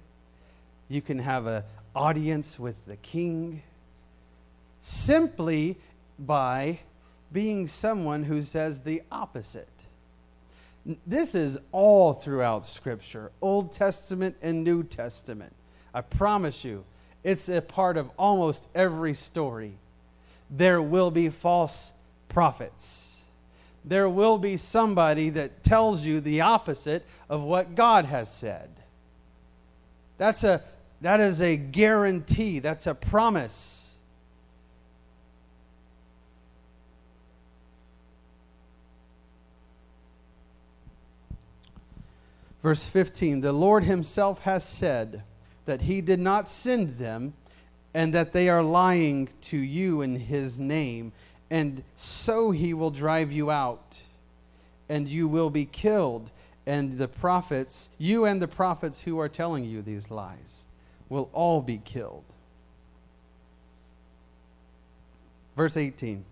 [0.88, 1.62] You can have an
[1.94, 3.62] audience with the king
[4.80, 5.76] simply
[6.18, 6.80] by
[7.32, 9.68] being someone who says the opposite.
[11.06, 15.54] This is all throughout Scripture, Old Testament and New Testament.
[15.94, 16.84] I promise you,
[17.22, 19.74] it's a part of almost every story.
[20.50, 21.92] There will be false
[22.28, 23.09] prophets.
[23.84, 28.70] There will be somebody that tells you the opposite of what God has said.
[30.18, 30.62] That's a,
[31.00, 33.80] that is a guarantee, that's a promise.
[42.62, 45.22] Verse 15 The Lord Himself has said
[45.64, 47.34] that He did not send them,
[47.94, 51.12] and that they are lying to you in His name,
[51.50, 54.00] and so He will drive you out,
[54.88, 56.30] and you will be killed.
[56.66, 60.66] And the prophets, you and the prophets who are telling you these lies,
[61.08, 62.24] will all be killed.
[65.56, 66.24] Verse 18.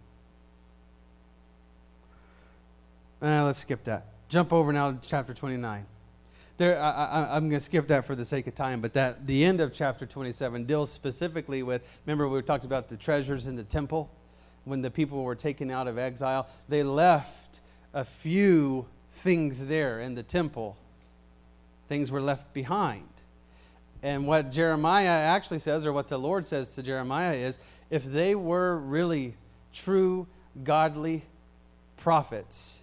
[3.21, 4.07] Uh, let's skip that.
[4.29, 5.85] Jump over now to chapter 29
[6.59, 9.45] there, I, am going to skip that for the sake of time, but that the
[9.45, 11.83] end of chapter 27 deals specifically with.
[12.05, 14.11] Remember, we talked about the treasures in the temple
[14.69, 16.49] when the people were taken out of exile.
[16.69, 17.61] They left
[17.95, 20.77] a few things there in the temple.
[21.89, 23.09] Things were left behind.
[24.03, 27.59] And what Jeremiah actually says, or what the Lord says to Jeremiah, is
[27.91, 29.35] if they were really
[29.73, 30.27] true,
[30.63, 31.23] godly
[31.97, 32.79] prophets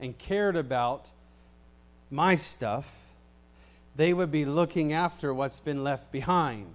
[0.00, 1.08] and cared about
[2.10, 2.88] my stuff,
[3.94, 6.74] they would be looking after what's been left behind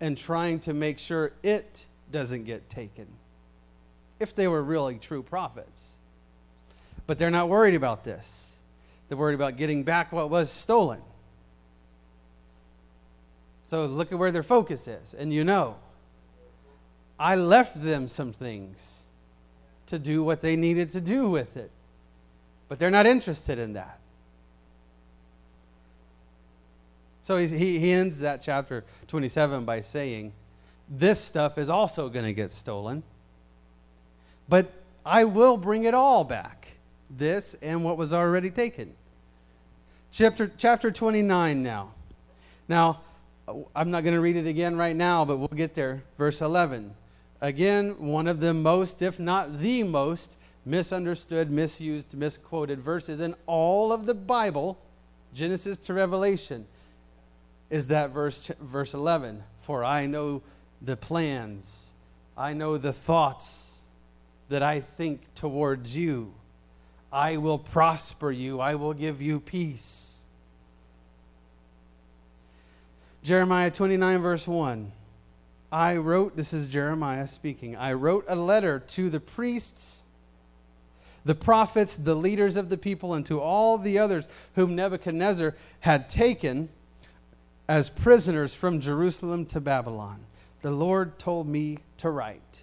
[0.00, 3.06] and trying to make sure it doesn't get taken
[4.18, 5.94] if they were really true prophets.
[7.06, 8.52] But they're not worried about this.
[9.08, 11.00] They're worried about getting back what was stolen.
[13.66, 15.14] So look at where their focus is.
[15.14, 15.76] And you know,
[17.18, 19.00] I left them some things
[19.86, 21.70] to do what they needed to do with it.
[22.68, 24.00] But they're not interested in that.
[27.22, 30.32] So he, he ends that chapter 27 by saying,
[30.88, 33.02] This stuff is also going to get stolen,
[34.48, 34.72] but
[35.04, 36.68] I will bring it all back.
[37.10, 38.92] This and what was already taken.
[40.12, 41.90] Chapter, chapter 29 now.
[42.68, 43.00] Now,
[43.74, 46.02] I'm not going to read it again right now, but we'll get there.
[46.18, 46.94] Verse 11.
[47.40, 53.92] Again, one of the most, if not the most, misunderstood, misused, misquoted verses in all
[53.92, 54.78] of the Bible,
[55.34, 56.66] Genesis to Revelation
[57.70, 59.42] is that verse, verse 11.
[59.60, 60.42] For I know
[60.82, 61.90] the plans,
[62.36, 63.78] I know the thoughts
[64.48, 66.32] that I think towards you.
[67.12, 70.18] I will prosper you, I will give you peace.
[73.22, 74.92] Jeremiah 29, verse 1.
[75.72, 80.02] I wrote, this is Jeremiah speaking, I wrote a letter to the priests,
[81.24, 86.08] the prophets, the leaders of the people, and to all the others whom Nebuchadnezzar had
[86.08, 86.68] taken
[87.68, 90.20] as prisoners from Jerusalem to Babylon.
[90.66, 92.62] The Lord told me to write.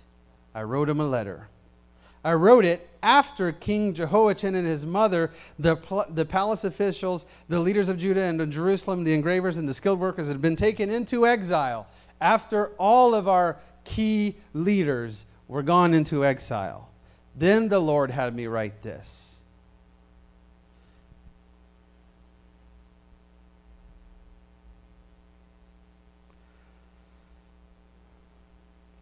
[0.53, 1.47] I wrote him a letter.
[2.21, 5.77] I wrote it after King Jehoiachin and his mother, the,
[6.09, 10.27] the palace officials, the leaders of Judah and Jerusalem, the engravers and the skilled workers
[10.27, 11.87] had been taken into exile.
[12.19, 16.89] After all of our key leaders were gone into exile.
[17.37, 19.32] Then the Lord had me write this.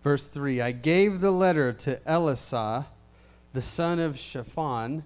[0.04, 2.86] Verse 3 I gave the letter to Elasah,
[3.54, 5.04] the son of Shaphan,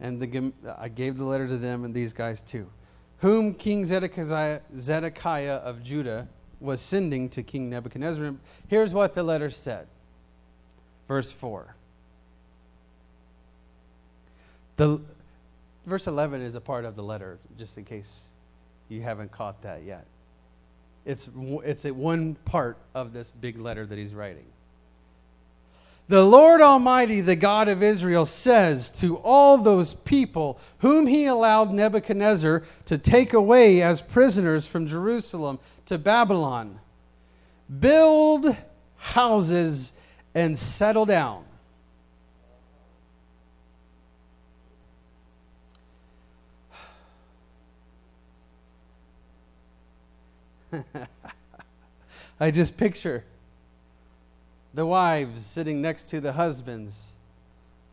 [0.00, 2.68] and the, I gave the letter to them and these guys too,
[3.18, 6.28] whom King Zedekiah, Zedekiah of Judah
[6.60, 8.34] was sending to King Nebuchadnezzar.
[8.68, 9.86] Here's what the letter said.
[11.08, 11.74] Verse 4.
[14.76, 15.00] The,
[15.86, 18.26] verse 11 is a part of the letter, just in case
[18.88, 20.06] you haven't caught that yet.
[21.04, 21.28] It's,
[21.64, 24.44] it's a one part of this big letter that he's writing.
[26.08, 31.72] The Lord Almighty, the God of Israel, says to all those people whom he allowed
[31.72, 36.78] Nebuchadnezzar to take away as prisoners from Jerusalem to Babylon
[37.80, 38.56] build
[38.96, 39.92] houses
[40.34, 41.44] and settle down.
[52.40, 53.24] I just picture
[54.74, 57.12] the wives sitting next to the husbands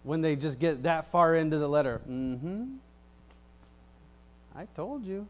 [0.04, 2.02] when they just get that far into the letter.
[2.10, 2.66] Mm hmm.
[4.56, 5.28] I told you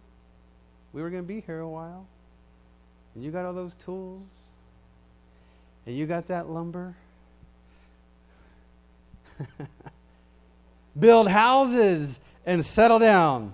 [0.93, 2.05] we were going to be here a while.
[3.13, 4.25] And you got all those tools.
[5.85, 6.95] And you got that lumber.
[10.99, 13.53] Build houses and settle down.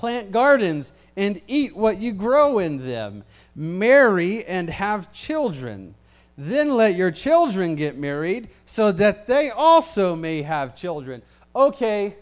[0.00, 3.22] Plant gardens and eat what you grow in them.
[3.54, 5.94] Marry and have children.
[6.38, 11.20] Then let your children get married so that they also may have children.
[11.54, 12.16] Okay,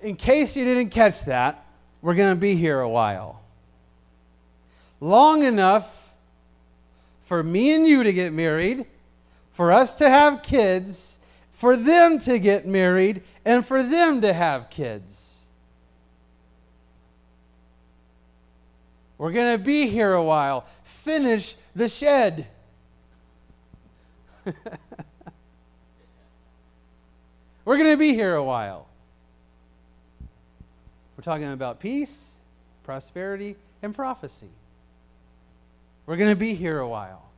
[0.00, 1.66] in case you didn't catch that,
[2.00, 3.42] we're going to be here a while.
[5.00, 6.14] Long enough
[7.26, 8.86] for me and you to get married,
[9.52, 11.18] for us to have kids,
[11.52, 15.27] for them to get married, and for them to have kids.
[19.18, 20.64] We're going to be here a while.
[20.84, 22.46] Finish the shed.
[27.64, 28.86] We're going to be here a while.
[31.16, 32.30] We're talking about peace,
[32.84, 34.48] prosperity, and prophecy.
[36.06, 37.28] We're going to be here a while.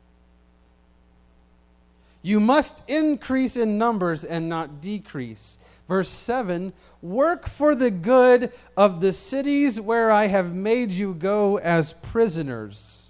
[2.22, 5.58] You must increase in numbers and not decrease.
[5.90, 6.72] Verse 7
[7.02, 13.08] Work for the good of the cities where I have made you go as prisoners.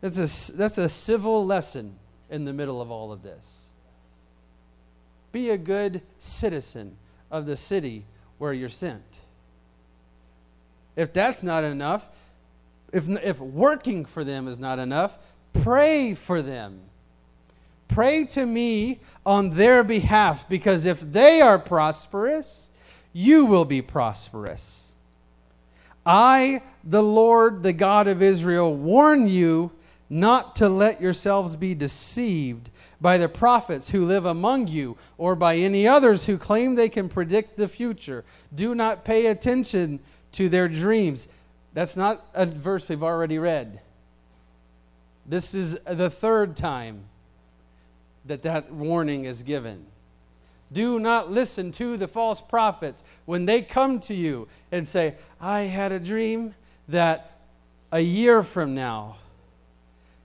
[0.00, 1.96] That's a, that's a civil lesson
[2.30, 3.66] in the middle of all of this.
[5.32, 6.98] Be a good citizen
[7.32, 8.04] of the city
[8.38, 9.02] where you're sent.
[10.94, 12.06] If that's not enough,
[12.92, 15.18] if, if working for them is not enough,
[15.52, 16.78] pray for them.
[17.88, 22.70] Pray to me on their behalf, because if they are prosperous,
[23.12, 24.92] you will be prosperous.
[26.04, 29.70] I, the Lord, the God of Israel, warn you
[30.10, 32.70] not to let yourselves be deceived
[33.00, 37.08] by the prophets who live among you or by any others who claim they can
[37.08, 38.24] predict the future.
[38.54, 40.00] Do not pay attention
[40.32, 41.28] to their dreams.
[41.72, 43.80] That's not a verse we've already read.
[45.26, 47.04] This is the third time
[48.26, 49.86] that that warning is given.
[50.72, 55.60] Do not listen to the false prophets when they come to you and say, I
[55.60, 56.54] had a dream
[56.88, 57.38] that
[57.92, 59.16] a year from now,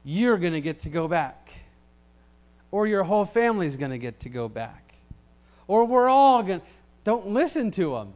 [0.03, 1.53] you're going to get to go back.
[2.71, 4.93] Or your whole family's going to get to go back.
[5.67, 6.65] Or we're all going to.
[7.03, 8.13] Don't listen to them.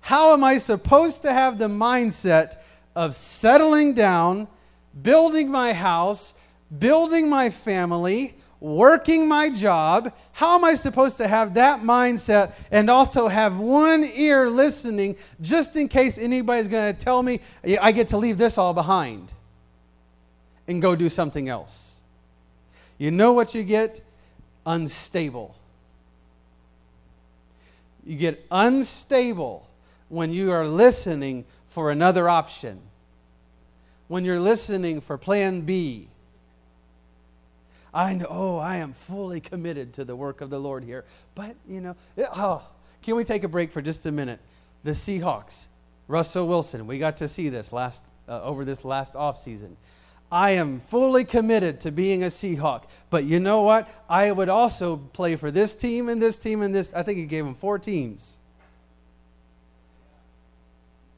[0.00, 2.56] How am I supposed to have the mindset
[2.96, 4.48] of settling down,
[5.02, 6.34] building my house,
[6.78, 10.12] building my family, working my job?
[10.32, 15.76] How am I supposed to have that mindset and also have one ear listening just
[15.76, 17.40] in case anybody's going to tell me
[17.80, 19.32] I get to leave this all behind
[20.68, 21.96] and go do something else?
[22.98, 24.02] You know what you get?
[24.66, 25.56] Unstable.
[28.04, 29.66] You get unstable
[30.08, 32.80] when you are listening for another option,
[34.08, 36.08] when you're listening for plan B.
[37.92, 41.04] I know, oh, I am fully committed to the work of the Lord here.
[41.34, 42.62] But, you know, it, oh,
[43.02, 44.40] can we take a break for just a minute?
[44.84, 45.66] The Seahawks,
[46.08, 49.76] Russell Wilson, we got to see this last uh, over this last off season.
[50.32, 52.84] I am fully committed to being a Seahawk.
[53.10, 53.88] But you know what?
[54.08, 56.92] I would also play for this team and this team and this.
[56.94, 58.38] I think he gave him four teams.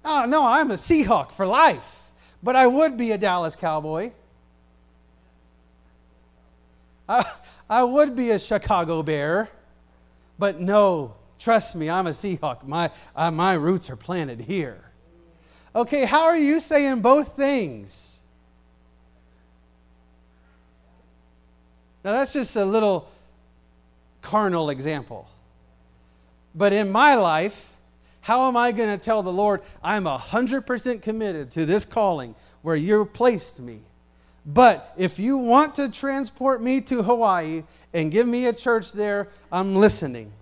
[0.04, 2.00] Oh, no, I'm a Seahawk for life.
[2.42, 4.12] But I would be a Dallas Cowboy.
[7.12, 7.30] I,
[7.68, 9.50] I would be a Chicago Bear.
[10.38, 12.66] But no, trust me, I'm a Seahawk.
[12.66, 14.82] My, uh, my roots are planted here.
[15.74, 18.18] Okay, how are you saying both things?
[22.04, 23.08] Now, that's just a little
[24.22, 25.28] carnal example.
[26.54, 27.76] But in my life,
[28.20, 32.76] how am I going to tell the Lord, I'm 100% committed to this calling where
[32.76, 33.80] you placed me?
[34.44, 37.62] But if you want to transport me to Hawaii
[37.94, 40.32] and give me a church there, I'm listening.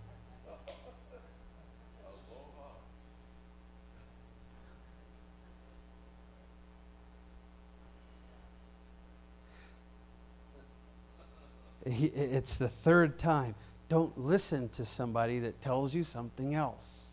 [11.84, 13.54] It's the third time.
[13.88, 17.09] Don't listen to somebody that tells you something else.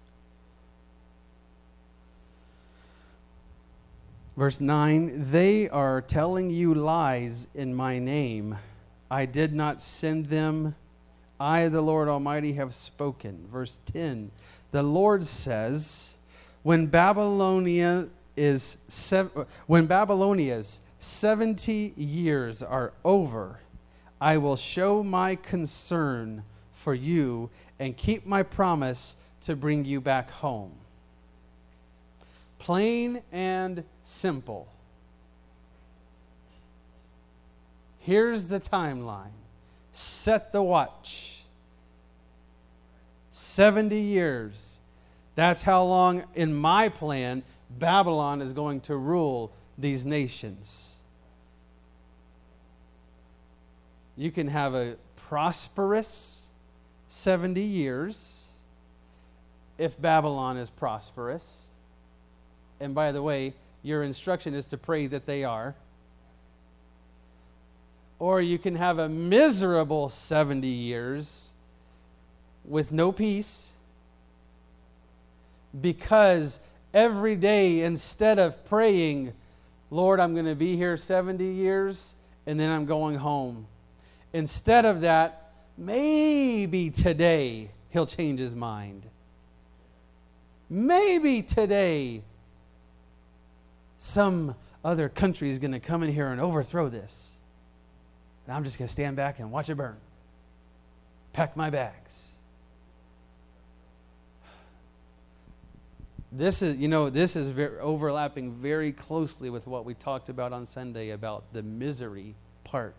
[4.37, 8.55] Verse 9 They are telling you lies in my name.
[9.09, 10.75] I did not send them.
[11.39, 13.47] I, the Lord Almighty, have spoken.
[13.51, 14.31] Verse 10
[14.71, 16.15] The Lord says,
[16.61, 18.77] When Babylonia is
[19.65, 23.59] when Babylonia's 70 years are over,
[24.21, 30.29] I will show my concern for you and keep my promise to bring you back
[30.29, 30.73] home.
[32.59, 34.67] Plain and simple.
[37.99, 39.35] Here's the timeline.
[39.91, 41.43] Set the watch.
[43.31, 44.79] 70 years.
[45.35, 50.95] That's how long, in my plan, Babylon is going to rule these nations.
[54.15, 54.95] You can have a
[55.27, 56.45] prosperous
[57.09, 58.45] 70 years
[59.77, 61.63] if Babylon is prosperous.
[62.79, 63.53] And by the way,
[63.87, 65.73] your instruction is to pray that they are.
[68.19, 71.51] Or you can have a miserable 70 years
[72.65, 73.69] with no peace
[75.79, 76.59] because
[76.93, 79.31] every day, instead of praying,
[79.89, 82.13] Lord, I'm going to be here 70 years
[82.45, 83.67] and then I'm going home.
[84.33, 89.03] Instead of that, maybe today he'll change his mind.
[90.69, 92.23] Maybe today
[93.97, 97.31] some other country is going to come in here and overthrow this.
[98.45, 99.97] And I'm just going to stand back and watch it burn.
[101.33, 102.29] Pack my bags.
[106.31, 110.53] This is, you know, this is very, overlapping very closely with what we talked about
[110.53, 112.95] on Sunday about the misery part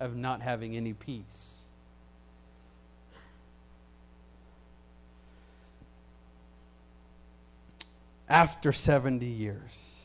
[0.00, 1.62] of not having any peace.
[8.28, 10.01] After 70 years,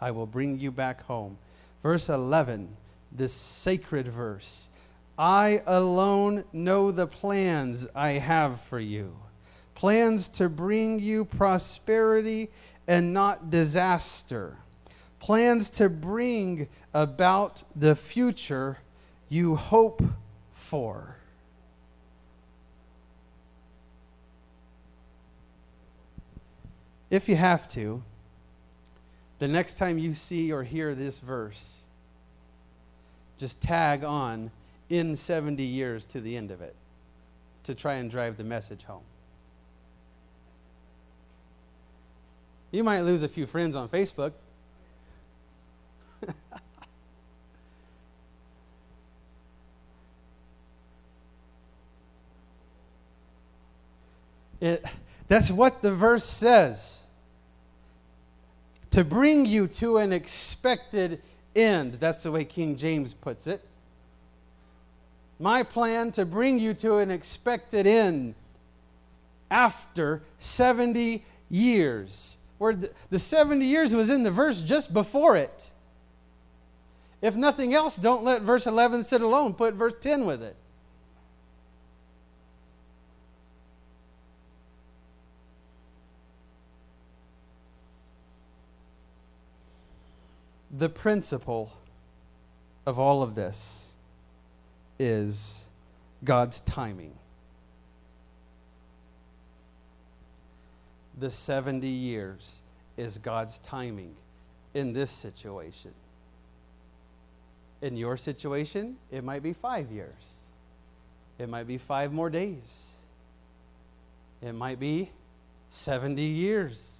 [0.00, 1.38] I will bring you back home.
[1.82, 2.76] Verse 11,
[3.12, 4.70] this sacred verse
[5.16, 9.16] I alone know the plans I have for you
[9.74, 12.50] plans to bring you prosperity
[12.86, 14.56] and not disaster
[15.20, 18.78] plans to bring about the future
[19.28, 20.02] you hope
[20.52, 21.16] for.
[27.10, 28.02] If you have to,
[29.38, 31.82] the next time you see or hear this verse,
[33.38, 34.50] just tag on
[34.88, 36.74] in 70 years to the end of it
[37.64, 39.02] to try and drive the message home.
[42.70, 44.32] You might lose a few friends on Facebook
[54.60, 54.84] it,
[55.26, 56.97] that's what the verse says.
[58.90, 61.22] To bring you to an expected
[61.54, 61.94] end.
[61.94, 63.62] That's the way King James puts it.
[65.38, 68.34] My plan to bring you to an expected end
[69.50, 72.36] after 70 years.
[72.58, 75.70] Where the, the 70 years was in the verse just before it.
[77.20, 79.54] If nothing else, don't let verse 11 sit alone.
[79.54, 80.56] Put verse 10 with it.
[90.78, 91.72] The principle
[92.86, 93.90] of all of this
[94.96, 95.64] is
[96.22, 97.14] God's timing.
[101.18, 102.62] The 70 years
[102.96, 104.14] is God's timing
[104.72, 105.90] in this situation.
[107.82, 110.44] In your situation, it might be five years.
[111.40, 112.86] It might be five more days.
[114.40, 115.10] It might be
[115.70, 116.97] 70 years.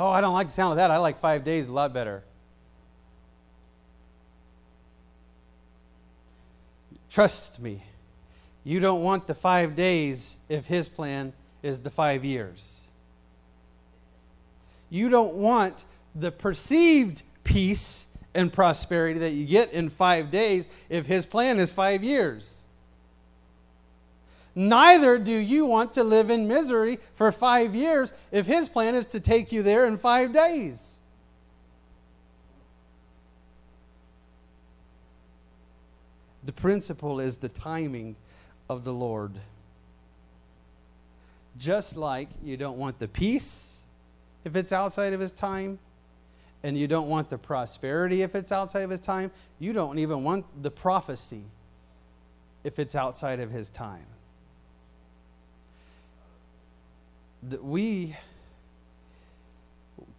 [0.00, 0.92] Oh, I don't like the sound of that.
[0.92, 2.22] I like five days a lot better.
[7.10, 7.82] Trust me,
[8.62, 11.32] you don't want the five days if his plan
[11.64, 12.86] is the five years.
[14.88, 15.84] You don't want
[16.14, 21.72] the perceived peace and prosperity that you get in five days if his plan is
[21.72, 22.62] five years.
[24.58, 29.06] Neither do you want to live in misery for five years if his plan is
[29.06, 30.96] to take you there in five days.
[36.44, 38.16] The principle is the timing
[38.68, 39.30] of the Lord.
[41.56, 43.76] Just like you don't want the peace
[44.44, 45.78] if it's outside of his time,
[46.64, 49.30] and you don't want the prosperity if it's outside of his time.
[49.60, 51.44] You don't even want the prophecy
[52.64, 54.06] if it's outside of his time.
[57.42, 58.16] We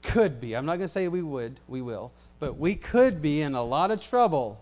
[0.01, 3.41] could be, I'm not going to say we would, we will, but we could be
[3.41, 4.59] in a lot of trouble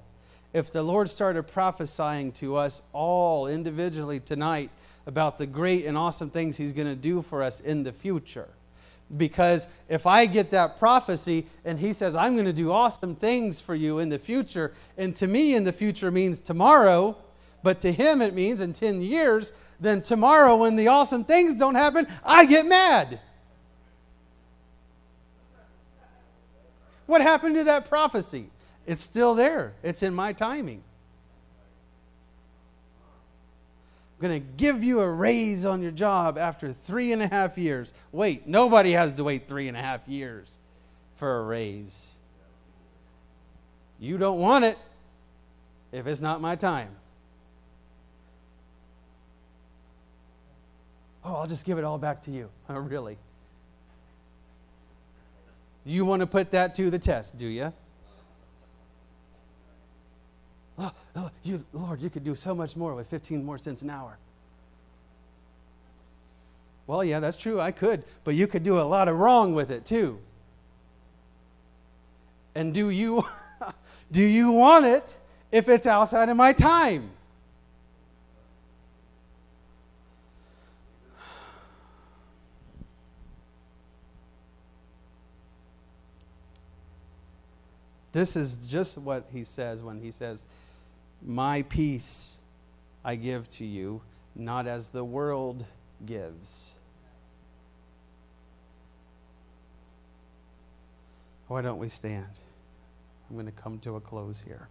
[0.54, 4.72] if the Lord started prophesying to us all individually tonight
[5.06, 8.50] about the great and awesome things He's going to do for us in the future.
[9.16, 13.62] Because if I get that prophecy and He says, I'm going to do awesome things
[13.62, 17.16] for you in the future, and to me, in the future means tomorrow,
[17.68, 21.76] but to Him it means in 10 years, then tomorrow, when the awesome things don't
[21.76, 23.20] happen, I get mad.
[27.08, 28.50] What happened to that prophecy?
[28.86, 30.82] It's still there, it's in my timing.
[34.16, 37.58] I'm going to give you a raise on your job after three and a half
[37.58, 37.94] years.
[38.14, 40.58] Wait, nobody has to wait three and a half years
[41.18, 42.14] for a raise.
[44.00, 44.78] You don't want it
[45.92, 46.96] if it's not my time.
[51.28, 52.50] Oh, I'll just give it all back to you.
[52.70, 53.18] Oh, really?
[55.86, 57.74] You want to put that to the test, do you?
[60.80, 63.90] Oh, oh, you, Lord, you could do so much more with 15 more cents an
[63.90, 64.16] hour.
[66.86, 67.60] Well, yeah, that's true.
[67.60, 70.20] I could, but you could do a lot of wrong with it too.
[72.54, 73.26] And do you
[74.12, 75.18] do you want it
[75.52, 77.10] if it's outside of my time?
[88.18, 90.44] This is just what he says when he says,
[91.24, 92.40] my peace
[93.06, 94.02] I give to you,
[94.36, 95.64] not as the world
[96.04, 96.72] gives.
[101.48, 102.26] Why don't we stand?
[103.30, 104.68] I'm going to come to a close here.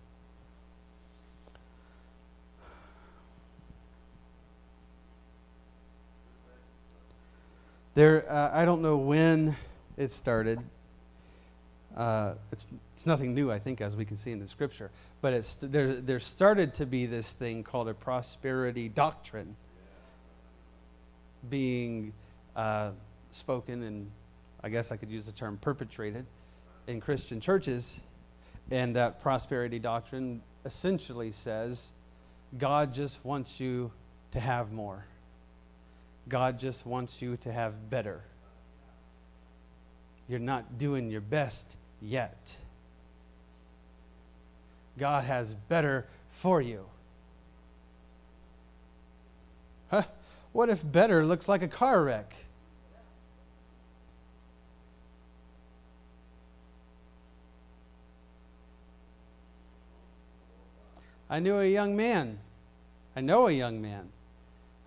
[7.94, 9.54] There, uh, I don't know when
[9.96, 10.58] it started.
[11.96, 14.90] Uh, it's, it's nothing new, I think, as we can see in the scripture.
[15.22, 19.56] But it's, there, there started to be this thing called a prosperity doctrine
[21.48, 22.12] being
[22.54, 22.90] uh,
[23.30, 24.10] spoken, and
[24.62, 26.26] I guess I could use the term perpetrated
[26.86, 28.00] in Christian churches.
[28.70, 31.92] And that prosperity doctrine essentially says
[32.58, 33.90] God just wants you
[34.32, 35.06] to have more,
[36.28, 38.22] God just wants you to have better.
[40.28, 41.76] You're not doing your best
[42.06, 42.56] yet.
[44.98, 46.86] God has better for you.
[49.90, 50.04] Huh?
[50.52, 52.34] What if better looks like a car wreck?
[61.28, 62.38] I knew a young man.
[63.16, 64.08] I know a young man.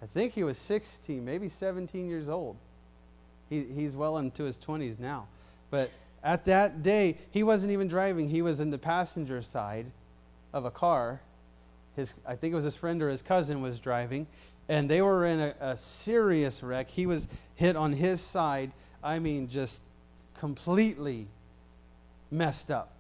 [0.02, 2.56] I think he was 16, maybe 17 years old.
[3.50, 5.28] He, he's well into his 20s now.
[5.70, 5.92] But
[6.24, 9.92] at that day, he wasn't even driving, he was in the passenger side
[10.54, 11.22] of a car.
[11.96, 14.28] His, I think it was his friend or his cousin was driving,
[14.68, 16.90] and they were in a, a serious wreck.
[16.90, 18.72] He was hit on his side,
[19.04, 19.82] I mean, just
[20.38, 21.28] completely
[22.32, 22.92] messed up.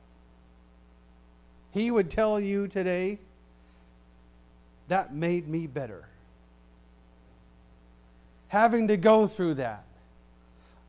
[1.72, 3.20] He would tell you today,
[4.88, 6.07] that made me better.
[8.47, 9.84] Having to go through that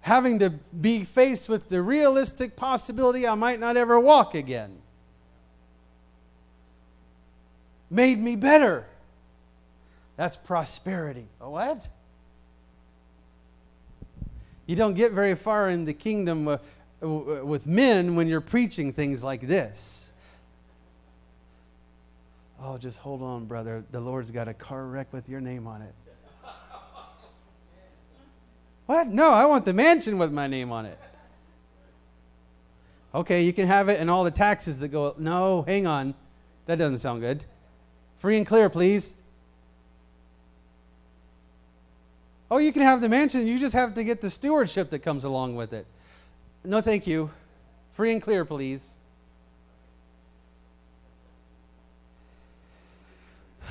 [0.00, 4.80] having to be faced with the realistic possibility I might not ever walk again
[7.90, 8.86] made me better.
[10.16, 11.26] That's prosperity.
[11.38, 11.88] What?
[14.66, 16.58] You don't get very far in the kingdom uh,
[17.02, 20.10] with men when you're preaching things like this.
[22.62, 23.82] Oh, just hold on, brother.
[23.90, 25.94] The Lord's got a car wreck with your name on it.
[28.90, 29.06] What?
[29.06, 30.98] No, I want the mansion with my name on it.
[33.14, 35.14] Okay, you can have it and all the taxes that go.
[35.16, 36.12] No, hang on.
[36.66, 37.44] That doesn't sound good.
[38.18, 39.14] Free and clear, please.
[42.50, 43.46] Oh, you can have the mansion.
[43.46, 45.86] You just have to get the stewardship that comes along with it.
[46.64, 47.30] No, thank you.
[47.92, 48.90] Free and clear, please.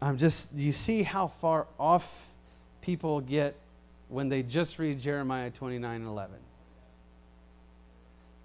[0.00, 2.10] I'm just, do you see how far off
[2.80, 3.54] people get
[4.08, 6.36] when they just read Jeremiah 29 11.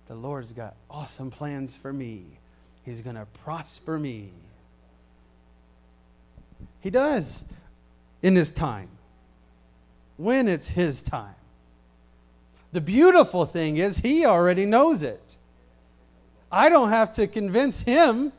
[0.08, 2.24] The Lord's got awesome plans for me.
[2.84, 4.32] He's going to prosper me.
[6.82, 7.44] He does
[8.24, 8.90] in His time,
[10.18, 11.36] when it's His time.
[12.72, 15.36] The beautiful thing is, He already knows it.
[16.52, 18.32] I don't have to convince Him.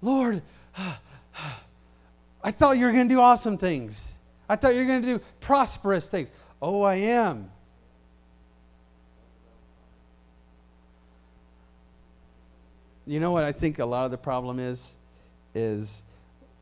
[0.00, 0.42] Lord,
[2.44, 4.12] I thought you were going to do awesome things.
[4.48, 6.30] I thought you were going to do prosperous things.
[6.62, 7.50] Oh, I am.
[13.06, 14.94] You know what I think a lot of the problem is?
[15.54, 16.02] Is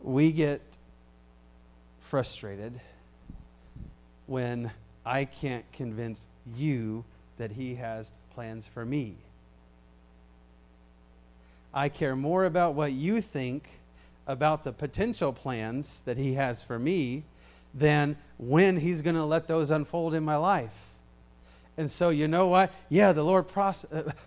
[0.03, 0.61] we get
[2.01, 2.79] frustrated
[4.27, 4.71] when
[5.05, 6.27] I can't convince
[6.57, 7.05] you
[7.39, 9.17] that He has plans for me.
[11.73, 13.69] I care more about what you think
[14.27, 17.25] about the potential plans that He has for me
[17.75, 20.73] than when He's going to let those unfold in my life.
[21.77, 22.73] And so, you know what?
[22.89, 23.73] Yeah, the Lord uh,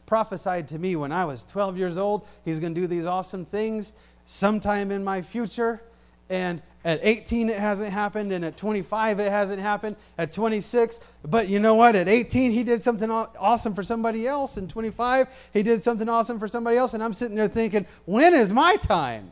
[0.05, 2.27] prophesied to me when I was 12 years old.
[2.43, 3.93] He's going to do these awesome things
[4.25, 5.81] sometime in my future.
[6.29, 8.33] And at 18, it hasn't happened.
[8.33, 9.95] And at 25, it hasn't happened.
[10.17, 11.95] At 26, but you know what?
[11.95, 14.57] At 18, he did something awesome for somebody else.
[14.57, 16.93] And 25, he did something awesome for somebody else.
[16.93, 19.31] And I'm sitting there thinking, when is my time?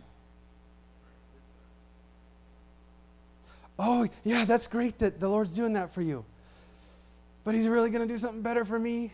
[3.78, 6.24] Oh, yeah, that's great that the Lord's doing that for you.
[7.44, 9.12] But He's really going to do something better for me.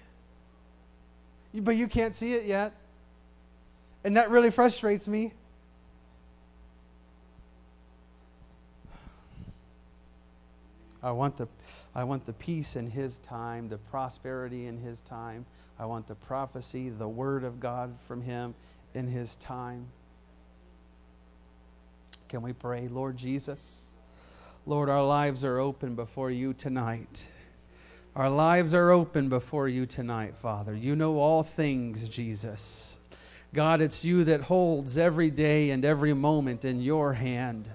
[1.54, 2.74] But you can't see it yet.
[4.04, 5.34] And that really frustrates me.
[11.04, 11.48] I want the,
[11.96, 15.46] I want the peace in His time, the prosperity in His time.
[15.80, 18.54] I want the prophecy, the Word of God from Him
[18.94, 19.88] in His time.
[22.30, 23.91] Can we pray, Lord Jesus?
[24.68, 27.28] Lord, our lives are open before you tonight.
[28.16, 30.76] Our lives are open before you tonight, Father.
[30.76, 33.00] You know all things, Jesus.
[33.56, 37.70] God, it's you that holds every day and every moment in your hand.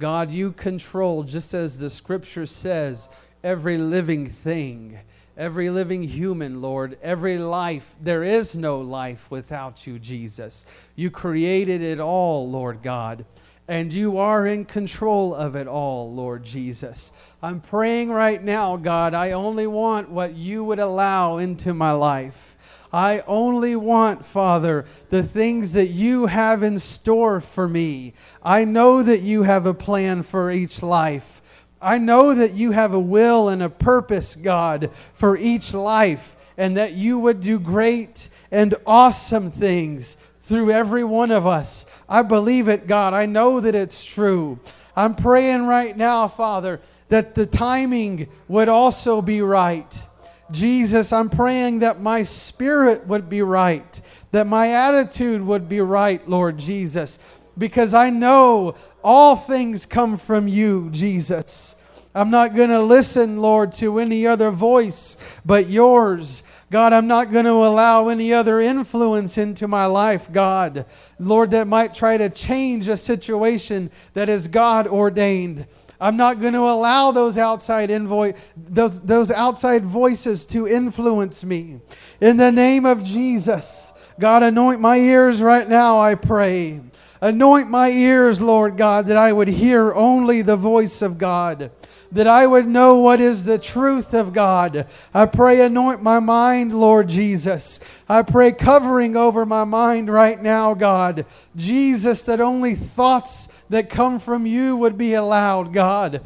[0.00, 3.08] God, you control, just as the scripture says,
[3.44, 4.98] every living thing,
[5.36, 7.94] every living human, Lord, every life.
[8.00, 10.66] There is no life without you, Jesus.
[10.96, 13.24] You created it all, Lord God.
[13.66, 17.12] And you are in control of it all, Lord Jesus.
[17.42, 22.56] I'm praying right now, God, I only want what you would allow into my life.
[22.92, 28.12] I only want, Father, the things that you have in store for me.
[28.42, 31.42] I know that you have a plan for each life.
[31.80, 36.76] I know that you have a will and a purpose, God, for each life, and
[36.76, 41.86] that you would do great and awesome things through every one of us.
[42.08, 43.14] I believe it, God.
[43.14, 44.58] I know that it's true.
[44.96, 50.06] I'm praying right now, Father, that the timing would also be right
[50.50, 54.00] Jesus, I'm praying that my spirit would be right,
[54.32, 57.18] that my attitude would be right, Lord Jesus,
[57.56, 61.76] because I know all things come from you, Jesus.
[62.14, 66.44] I'm not going to listen, Lord, to any other voice but yours.
[66.70, 70.86] God, I'm not going to allow any other influence into my life, God.
[71.18, 75.66] Lord, that might try to change a situation that is God ordained.
[76.00, 81.80] I'm not going to allow those outside invo- those, those outside voices to influence me.
[82.20, 86.80] In the name of Jesus, God, anoint my ears right now, I pray.
[87.20, 91.70] Anoint my ears, Lord God, that I would hear only the voice of God,
[92.14, 94.86] that I would know what is the truth of God.
[95.12, 97.80] I pray, anoint my mind, Lord Jesus.
[98.08, 101.26] I pray, covering over my mind right now, God.
[101.56, 106.22] Jesus, that only thoughts that come from you would be allowed, God.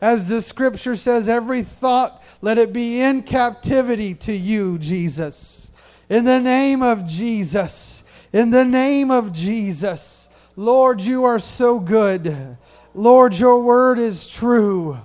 [0.00, 5.72] As the scripture says, every thought, let it be in captivity to you, Jesus.
[6.08, 8.04] In the name of Jesus.
[8.32, 10.28] In the name of Jesus.
[10.54, 12.56] Lord, you are so good.
[12.94, 14.98] Lord, your word is true.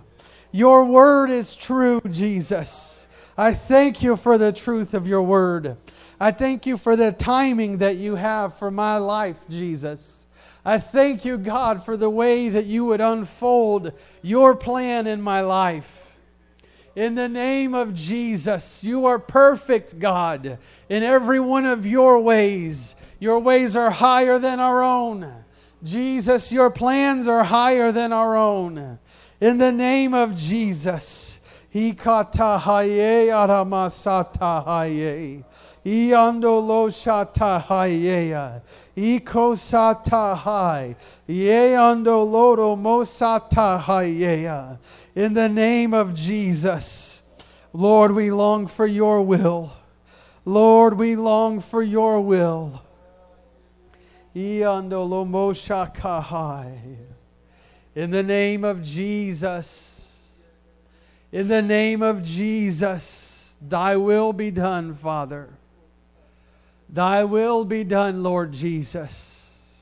[0.57, 3.07] Your word is true, Jesus.
[3.37, 5.77] I thank you for the truth of your word.
[6.19, 10.25] I thank you for the timing that you have for my life, Jesus.
[10.65, 13.93] I thank you, God, for the way that you would unfold
[14.23, 16.17] your plan in my life.
[16.95, 20.57] In the name of Jesus, you are perfect, God,
[20.89, 22.95] in every one of your ways.
[23.19, 25.31] Your ways are higher than our own.
[25.83, 28.97] Jesus, your plans are higher than our own.
[29.39, 31.39] In the name of Jesus.
[31.73, 35.43] I katahaye a ramasatahaye,
[35.85, 38.61] Iando lo shatahayeya.
[38.95, 40.95] Iko satahai.
[41.29, 44.79] Yeando loro mosatahayeya.
[45.13, 47.21] In the name of Jesus.
[47.73, 49.71] Lord, we long for your will.
[50.45, 52.81] Lord, we long for your will.
[54.35, 56.97] Iando lo moshakahai.
[57.97, 60.35] In the name of Jesus.
[61.31, 63.57] In the name of Jesus.
[63.59, 65.49] Thy will be done, Father.
[66.87, 69.73] Thy will be done, Lord Jesus.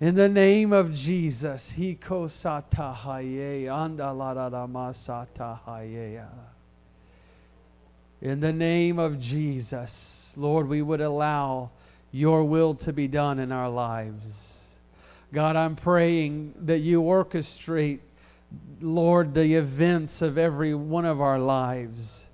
[0.00, 6.24] In the name of Jesus, Hiko satahaye andalaradamasatahaye.
[8.20, 11.70] In the name of Jesus, Lord, we would allow
[12.12, 14.51] your will to be done in our lives.
[15.32, 18.00] God, I'm praying that you orchestrate,
[18.82, 22.26] Lord, the events of every one of our lives.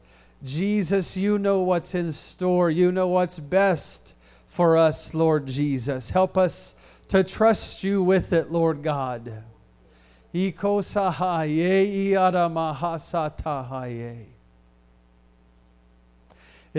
[0.45, 2.71] Jesus, you know what's in store.
[2.71, 4.15] You know what's best
[4.49, 6.11] for us, Lord Jesus.
[6.11, 6.75] Help us
[7.09, 9.45] to trust you with it, Lord God.
[10.35, 10.55] In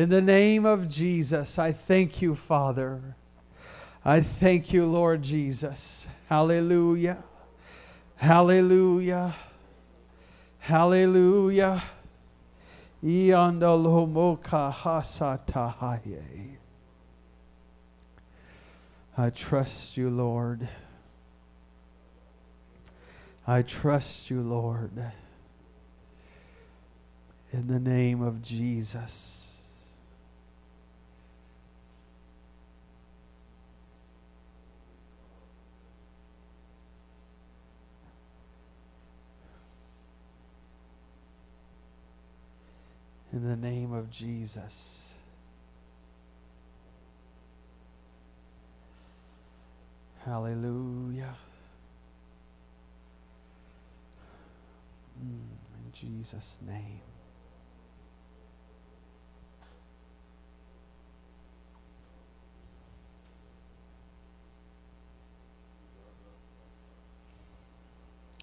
[0.10, 3.16] the name of Jesus, I thank you, Father.
[4.04, 6.08] I thank you, Lord Jesus.
[6.28, 7.24] Hallelujah.
[8.16, 9.36] Hallelujah.
[10.60, 11.84] Hallelujah.
[19.18, 20.68] I trust you, Lord.
[23.48, 24.92] I trust you, Lord.
[27.52, 29.39] In the name of Jesus.
[43.32, 45.14] In the name of Jesus.
[50.26, 51.36] Hallelujah.
[55.20, 57.02] Mm, in Jesus' name.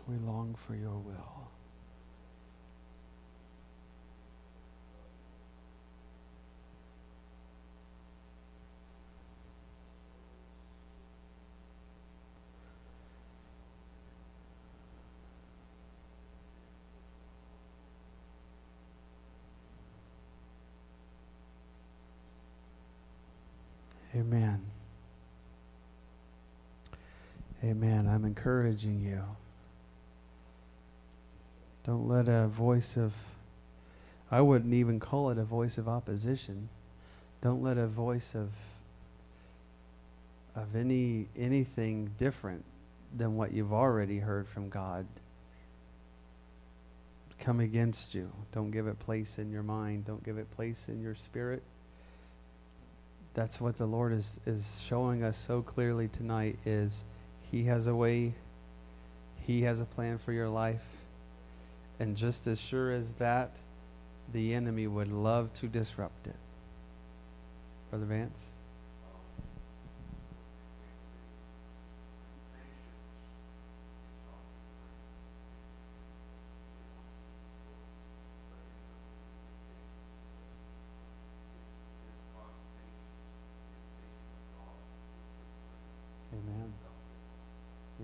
[0.08, 1.36] We long for your will.
[24.16, 24.62] Amen.
[27.66, 28.06] Amen.
[28.06, 29.22] I'm encouraging you.
[31.84, 33.12] Don't let a voice of,
[34.30, 36.68] I wouldn't even call it a voice of opposition.
[37.40, 38.50] Don't let a voice of,
[40.54, 42.64] of any anything different
[43.16, 45.06] than what you've already heard from God
[47.40, 48.30] come against you.
[48.52, 50.04] Don't give it place in your mind.
[50.04, 51.62] Don't give it place in your spirit
[53.36, 57.04] that's what the Lord is, is showing us so clearly tonight is
[57.56, 58.34] he has a way,
[59.46, 60.84] he has a plan for your life.
[61.98, 63.56] And just as sure as that,
[64.34, 66.36] the enemy would love to disrupt it.
[67.90, 68.50] Brother Vance?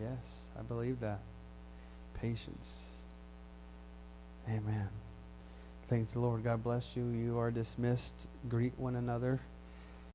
[0.00, 1.20] Yes, I believe that.
[2.14, 2.83] Patience.
[4.49, 4.89] Amen.
[5.87, 6.43] Thank the Lord.
[6.43, 7.07] God bless you.
[7.07, 8.26] You are dismissed.
[8.49, 9.39] Greet one another.